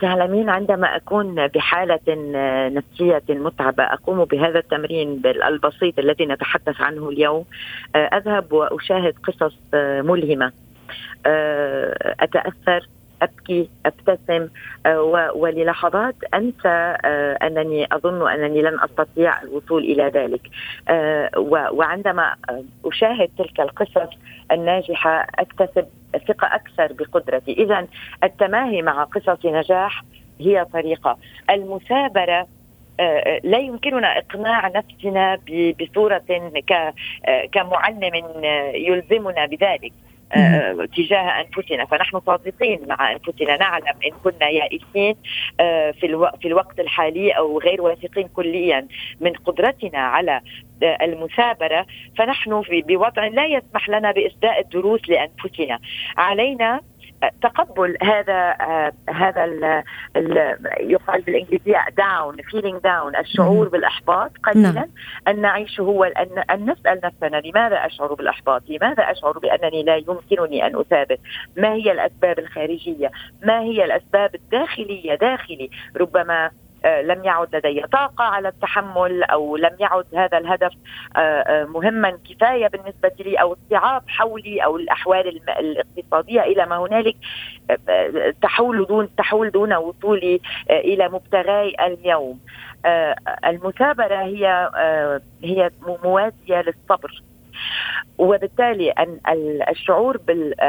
تعلمين 0.01 0.49
عندما 0.49 0.97
أكون 0.97 1.47
بحالة 1.47 2.01
نفسية 2.69 3.23
متعبة 3.29 3.83
أقوم 3.83 4.25
بهذا 4.25 4.59
التمرين 4.59 5.23
البسيط 5.27 5.99
الذي 5.99 6.27
نتحدث 6.27 6.81
عنه 6.81 7.09
اليوم. 7.09 7.45
أذهب 7.97 8.53
وأشاهد 8.53 9.15
قصص 9.25 9.55
ملهمة. 10.05 10.53
أتأثر 12.21 12.89
أبكي 13.23 13.69
أبتسم 13.87 14.49
وللحظات 15.35 16.15
أنسى 16.35 16.97
أنني 17.43 17.87
أظن 17.93 18.31
أنني 18.31 18.63
لن 18.63 18.81
أستطيع 18.81 19.43
الوصول 19.43 19.83
إلى 19.85 20.03
ذلك. 20.03 20.41
وعندما 21.73 22.35
أشاهد 22.85 23.31
تلك 23.39 23.61
القصص 23.61 24.11
الناجحة 24.53 25.27
أكتسب 25.39 25.87
ثقة 26.29 26.47
أكثر 26.47 26.93
بقدرتي، 26.93 27.53
اذا 27.53 27.87
التماهي 28.25 28.83
مع 28.83 29.05
قصص 29.05 29.47
نجاح 29.47 30.05
هي 30.41 30.65
طريقة، 30.73 31.19
المثابرة 31.51 32.47
آه، 33.01 33.03
آه، 33.03 33.41
لا 33.45 33.59
يمكننا 33.59 34.19
إقناع 34.19 34.69
نفسنا 34.69 35.39
بصورة 35.81 36.23
آه، 36.31 37.47
كمعلم 37.53 38.15
يلزمنا 38.75 39.47
بذلك. 39.47 39.93
تجاه 40.97 41.41
انفسنا 41.41 41.85
فنحن 41.85 42.21
صادقين 42.21 42.81
مع 42.89 43.13
انفسنا 43.13 43.57
نعلم 43.57 43.95
إن 44.07 44.13
كنا 44.25 44.49
يائسين 44.49 45.17
في 46.01 46.31
في 46.41 46.49
الوقت 46.49 46.81
الحالي 46.81 47.31
أو 47.31 47.59
غير 47.59 47.83
واثقين 47.83 48.29
كليا 48.29 48.89
من 49.21 49.33
قدرتنا 49.33 49.99
على 49.99 50.41
المثابرة. 50.83 51.87
فنحن 52.19 52.63
بوضع 52.71 53.27
لا 53.27 53.47
يسمح 53.47 53.89
لنا 53.89 54.13
باسداء 54.13 54.61
الدروس 54.61 55.09
لانفسنا 55.09 55.79
علينا 56.17 56.81
تقبل 57.43 57.97
هذا 58.03 58.57
آه 58.61 58.93
هذا 59.11 59.45
ال 59.45 59.83
ال 60.17 60.59
يقال 60.81 61.21
بالإنجليزية 61.21 61.85
down 61.97 62.37
feeling 62.37 62.83
down 62.83 63.17
الشعور 63.17 63.69
بالإحباط 63.69 64.31
قليلا 64.45 64.71
نعم. 64.71 64.89
أن 65.29 65.41
نعيشه 65.41 65.83
هو 65.83 66.05
أن 66.05 66.71
نسأل 66.71 67.01
نفسنا 67.05 67.37
لماذا 67.37 67.77
أشعر 67.77 68.15
بالإحباط؟ 68.15 68.63
لماذا 68.69 69.03
أشعر 69.03 69.39
بأنني 69.39 69.83
لا 69.83 69.97
يمكنني 69.97 70.67
أن 70.67 70.77
اثابر؟ 70.77 71.17
ما 71.57 71.73
هي 71.73 71.93
الأسباب 71.93 72.39
الخارجية؟ 72.39 73.11
ما 73.43 73.61
هي 73.61 73.85
الأسباب 73.85 74.35
الداخلية 74.35 75.15
داخلي؟ 75.15 75.71
ربما 75.97 76.51
لم 76.87 77.25
يعد 77.25 77.57
لدي 77.57 77.81
طاقة 77.81 78.25
على 78.25 78.49
التحمل 78.49 79.23
أو 79.23 79.57
لم 79.57 79.77
يعد 79.81 80.07
هذا 80.15 80.39
الهدف 80.39 80.73
آه، 81.17 81.19
آه، 81.19 81.65
مهما 81.65 82.19
كفاية 82.31 82.67
بالنسبة 82.67 83.13
لي 83.21 83.37
أو 83.37 83.53
الصعاب 83.53 84.03
حولي 84.09 84.65
أو 84.65 84.77
الأحوال 84.77 85.41
الاقتصادية 85.49 86.41
إلى 86.41 86.67
ما 86.67 86.77
هنالك 86.77 87.17
تحول 88.43 88.87
دون 88.87 89.15
تحول 89.17 89.51
دون 89.51 89.75
وصولي 89.75 90.41
إلى 90.71 91.09
مبتغاي 91.09 91.75
اليوم. 91.81 92.41
المثابرة 93.47 94.17
هي 94.17 94.71
هي 95.45 95.71
موازية 95.87 96.63
للصبر. 96.63 97.23
وبالتالي 98.19 98.91
أن 98.91 99.19
الشعور 99.69 100.17
بالصبر 100.17 100.63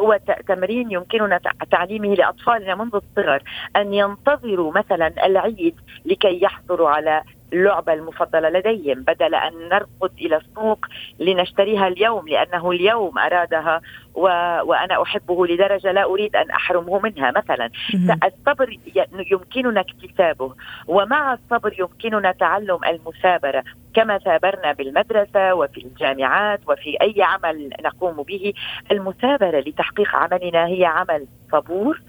هو 0.00 0.18
تمرين 0.48 0.90
يمكننا 0.90 1.40
تعليمه 1.70 2.14
لأطفالنا 2.14 2.74
منذ 2.74 2.94
الصغر 2.94 3.42
أن 3.76 3.94
ينتظروا 3.94 4.72
مثلا 4.72 5.26
العيد 5.26 5.74
لكي 6.04 6.42
يحصلوا 6.42 6.88
على 6.88 7.22
اللعبة 7.52 7.92
المفضلة 7.92 8.48
لديهم 8.48 9.02
بدل 9.02 9.34
أن 9.34 9.68
نرقد 9.68 10.10
إلى 10.18 10.36
السوق 10.36 10.86
لنشتريها 11.18 11.88
اليوم 11.88 12.28
لأنه 12.28 12.70
اليوم 12.70 13.18
أرادها 13.18 13.80
و... 14.14 14.22
وأنا 14.62 15.02
أحبه 15.02 15.46
لدرجة 15.46 15.92
لا 15.92 16.04
أريد 16.04 16.36
أن 16.36 16.50
أحرمه 16.50 17.00
منها. 17.00 17.30
مثلا 17.30 17.70
الصبر 18.24 18.78
يمكننا 19.30 19.80
اكتسابه 19.80 20.54
ومع 20.86 21.32
الصبر 21.34 21.74
يمكننا 21.78 22.32
تعلم 22.32 22.78
المثابرة. 22.86 23.64
كما 23.94 24.18
ثابرنا 24.18 24.72
بالمدرسة 24.72 25.54
وفي 25.54 25.84
الجامعات 25.84 26.60
وفي 26.68 26.96
أي 27.02 27.14
عمل 27.22 27.70
نقوم 27.84 28.22
به 28.22 28.52
المثابرة 28.90 29.60
لتحقيق 29.60 30.16
عملنا 30.16 30.66
هي 30.66 30.84
عمل 30.84 31.26
صبور 31.52 32.00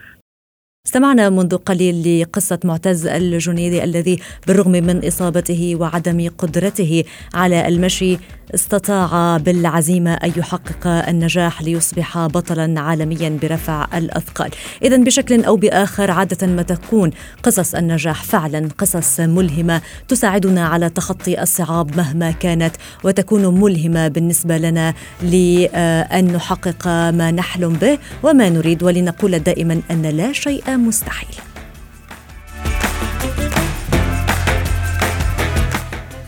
استمعنا 0.88 1.30
منذ 1.30 1.58
قليل 1.58 2.22
لقصة 2.22 2.60
معتز 2.64 3.08
الجنيدي 3.08 3.84
الذي 3.84 4.20
بالرغم 4.48 4.72
من 4.72 5.06
إصابته 5.08 5.76
وعدم 5.76 6.30
قدرته 6.38 7.04
على 7.34 7.68
المشي 7.68 8.18
استطاع 8.56 9.38
بالعزيمة 9.38 10.14
أن 10.14 10.32
يحقق 10.38 10.88
النجاح 10.88 11.62
ليصبح 11.62 12.26
بطلا 12.26 12.82
عالميا 12.82 13.38
برفع 13.42 13.88
الأثقال. 13.98 14.50
إذا 14.84 14.98
بشكل 14.98 15.44
أو 15.44 15.56
بآخر 15.56 16.12
عادة 16.12 16.48
ما 16.48 16.62
تكون 16.62 17.12
قصص 17.44 17.76
النجاح 17.76 18.24
فعلا 18.24 18.70
قصص 18.78 19.20
ملهمة 19.20 19.82
تساعدنا 20.08 20.68
على 20.68 20.90
تخطي 20.90 21.42
الصعاب 21.42 21.98
مهما 21.98 22.32
كانت 22.32 22.76
وتكون 23.04 23.62
ملهمة 23.62 24.08
بالنسبة 24.08 24.58
لنا 24.58 24.94
لأن 25.22 26.34
نحقق 26.34 26.88
ما 26.88 27.32
نحلم 27.32 27.74
به 27.74 27.98
وما 28.24 28.50
نريد 28.50 28.84
ولنقول 28.84 29.40
دائما 29.40 29.82
أن 29.92 30.02
لا 30.02 30.34
شيء 30.34 30.78
مستحيل. 30.78 31.51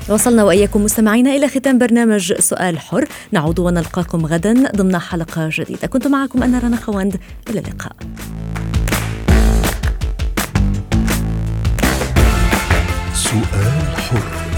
وصلنا 0.10 0.44
وإياكم 0.44 0.84
مستمعينا 0.84 1.36
إلى 1.36 1.48
ختام 1.48 1.78
برنامج 1.78 2.34
سؤال 2.34 2.80
حر. 2.80 3.06
نعود 3.32 3.60
ونلقاكم 3.60 4.26
غدا 4.26 4.72
ضمن 4.76 4.98
حلقة 4.98 5.50
جديدة. 5.52 5.88
كنت 5.88 6.08
معكم 6.08 6.44
أنا 6.44 6.60
رنا 6.60 6.78
خوند 6.78 7.20
إلى 7.50 7.60
اللقاء. 7.60 7.96
سؤال 13.14 13.98
حر. 13.98 14.53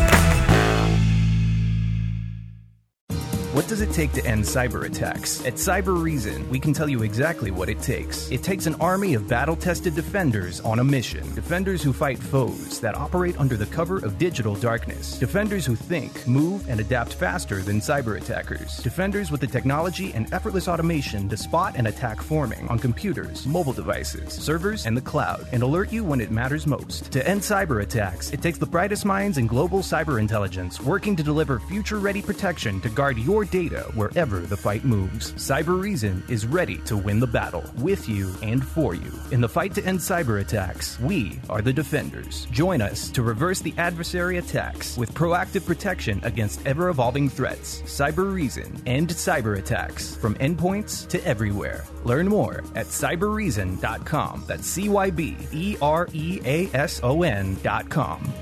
Does 3.69 3.79
it 3.79 3.93
take 3.93 4.11
to 4.11 4.25
end 4.25 4.43
cyber 4.43 4.83
attacks? 4.83 5.39
At 5.45 5.53
Cyber 5.53 6.03
Reason, 6.03 6.49
we 6.49 6.59
can 6.59 6.73
tell 6.73 6.89
you 6.89 7.03
exactly 7.03 7.51
what 7.51 7.69
it 7.69 7.81
takes. 7.81 8.29
It 8.29 8.43
takes 8.43 8.65
an 8.65 8.75
army 8.81 9.13
of 9.13 9.29
battle 9.29 9.55
tested 9.55 9.95
defenders 9.95 10.59
on 10.59 10.79
a 10.79 10.83
mission. 10.83 11.23
Defenders 11.33 11.81
who 11.81 11.93
fight 11.93 12.19
foes 12.19 12.81
that 12.81 12.95
operate 12.95 13.39
under 13.39 13.55
the 13.55 13.65
cover 13.67 13.99
of 13.99 14.17
digital 14.17 14.55
darkness. 14.55 15.17
Defenders 15.17 15.65
who 15.65 15.73
think, 15.73 16.27
move, 16.27 16.67
and 16.67 16.81
adapt 16.81 17.13
faster 17.13 17.61
than 17.61 17.79
cyber 17.79 18.17
attackers. 18.17 18.75
Defenders 18.79 19.31
with 19.31 19.39
the 19.39 19.47
technology 19.47 20.11
and 20.11 20.33
effortless 20.33 20.67
automation 20.67 21.29
to 21.29 21.37
spot 21.37 21.75
and 21.77 21.87
attack 21.87 22.21
forming 22.21 22.67
on 22.67 22.77
computers, 22.77 23.47
mobile 23.47 23.71
devices, 23.71 24.33
servers, 24.33 24.85
and 24.85 24.97
the 24.97 25.01
cloud, 25.01 25.47
and 25.53 25.63
alert 25.63 25.93
you 25.93 26.03
when 26.03 26.19
it 26.19 26.29
matters 26.29 26.67
most. 26.67 27.09
To 27.13 27.25
end 27.25 27.39
cyber 27.39 27.83
attacks, 27.83 28.31
it 28.31 28.41
takes 28.41 28.57
the 28.57 28.65
brightest 28.65 29.05
minds 29.05 29.37
in 29.37 29.47
global 29.47 29.79
cyber 29.79 30.19
intelligence 30.19 30.81
working 30.81 31.15
to 31.15 31.23
deliver 31.23 31.57
future 31.57 31.99
ready 31.99 32.21
protection 32.21 32.81
to 32.81 32.89
guard 32.89 33.17
your 33.17 33.44
data 33.51 33.89
wherever 33.93 34.39
the 34.39 34.57
fight 34.57 34.83
moves. 34.83 35.33
Cyber 35.33 35.81
Reason 35.81 36.23
is 36.27 36.45
ready 36.45 36.77
to 36.79 36.97
win 36.97 37.19
the 37.19 37.27
battle 37.27 37.63
with 37.77 38.07
you 38.09 38.33
and 38.41 38.65
for 38.65 38.95
you. 38.95 39.11
In 39.31 39.41
the 39.41 39.49
fight 39.49 39.73
to 39.75 39.85
end 39.85 39.99
cyber 39.99 40.41
attacks, 40.41 40.99
we 40.99 41.39
are 41.49 41.61
the 41.61 41.73
defenders. 41.73 42.45
Join 42.51 42.81
us 42.81 43.09
to 43.11 43.23
reverse 43.23 43.61
the 43.61 43.73
adversary 43.77 44.37
attacks 44.37 44.97
with 44.97 45.13
proactive 45.13 45.65
protection 45.65 46.19
against 46.23 46.65
ever 46.65 46.89
evolving 46.89 47.29
threats. 47.29 47.81
Cyber 47.83 48.33
Reason 48.33 48.81
end 48.85 49.09
cyber 49.09 49.57
attacks 49.57 50.15
from 50.15 50.35
endpoints 50.35 51.07
to 51.09 51.23
everywhere. 51.25 51.85
Learn 52.03 52.27
more 52.27 52.63
at 52.75 52.87
cyberreason.com. 52.87 54.43
That's 54.47 54.67
C 54.67 54.89
Y 54.89 55.09
B 55.11 55.37
E 55.51 55.77
R 55.81 56.07
E 56.13 56.39
A 56.45 56.69
S 56.73 56.99
O 57.03 57.23
N.com. 57.23 58.33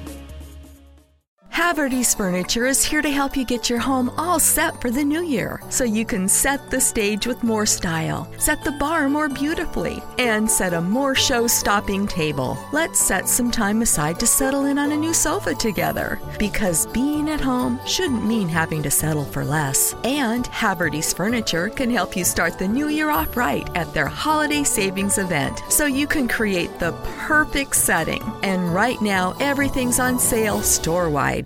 Haverty's 1.54 2.16
Furniture 2.16 2.66
is 2.66 2.84
here 2.84 3.04
to 3.04 3.12
help 3.12 3.38
you 3.38 3.46
get 3.46 3.70
your 3.70 3.78
home 3.78 4.12
all 4.18 4.40
set 4.40 4.82
for 4.82 4.90
the 4.90 5.04
new 5.04 5.22
year 5.22 5.62
so 5.70 5.84
you 5.84 6.04
can 6.04 6.28
set 6.28 6.72
the 6.72 6.82
stage 6.82 7.28
with 7.28 7.44
more 7.44 7.68
style, 7.68 8.28
set 8.40 8.64
the 8.64 8.72
bar 8.72 9.08
more 9.08 9.30
beautifully, 9.30 10.02
and 10.18 10.50
set 10.50 10.74
a 10.74 10.82
more 10.82 11.14
show 11.14 11.46
stopping 11.46 12.08
table. 12.08 12.58
Let's 12.72 13.00
set 13.00 13.30
some 13.30 13.52
time 13.52 13.84
aside 13.84 14.20
to 14.20 14.26
settle 14.26 14.66
in 14.66 14.80
on 14.80 14.94
a 14.94 14.98
new 14.98 15.14
sofa 15.14 15.54
together 15.54 16.20
because 16.40 16.88
being 16.88 17.30
at 17.30 17.40
home 17.40 17.80
shouldn't 17.86 18.26
mean 18.26 18.50
having 18.50 18.82
to 18.82 18.90
settle 18.90 19.26
for 19.26 19.46
less. 19.46 19.94
And 20.04 20.48
Haverty's 20.48 21.14
Furniture 21.14 21.70
can 21.70 21.92
help 21.92 22.18
you 22.18 22.24
start 22.24 22.58
the 22.58 22.68
new 22.68 22.88
year 22.88 23.12
off 23.12 23.38
right 23.38 23.70
at 23.76 23.94
their 23.94 24.08
holiday 24.08 24.64
savings 24.64 25.20
event 25.20 25.62
so 25.70 25.86
you 25.86 26.08
can 26.08 26.28
create 26.28 26.80
the 26.80 26.94
perfect 27.28 27.76
setting. 27.76 28.24
And 28.42 28.74
right 28.74 29.00
now, 29.04 29.36
everything's 29.40 30.00
on 30.00 30.18
sale 30.18 30.64
store 30.64 31.12
wide. 31.12 31.43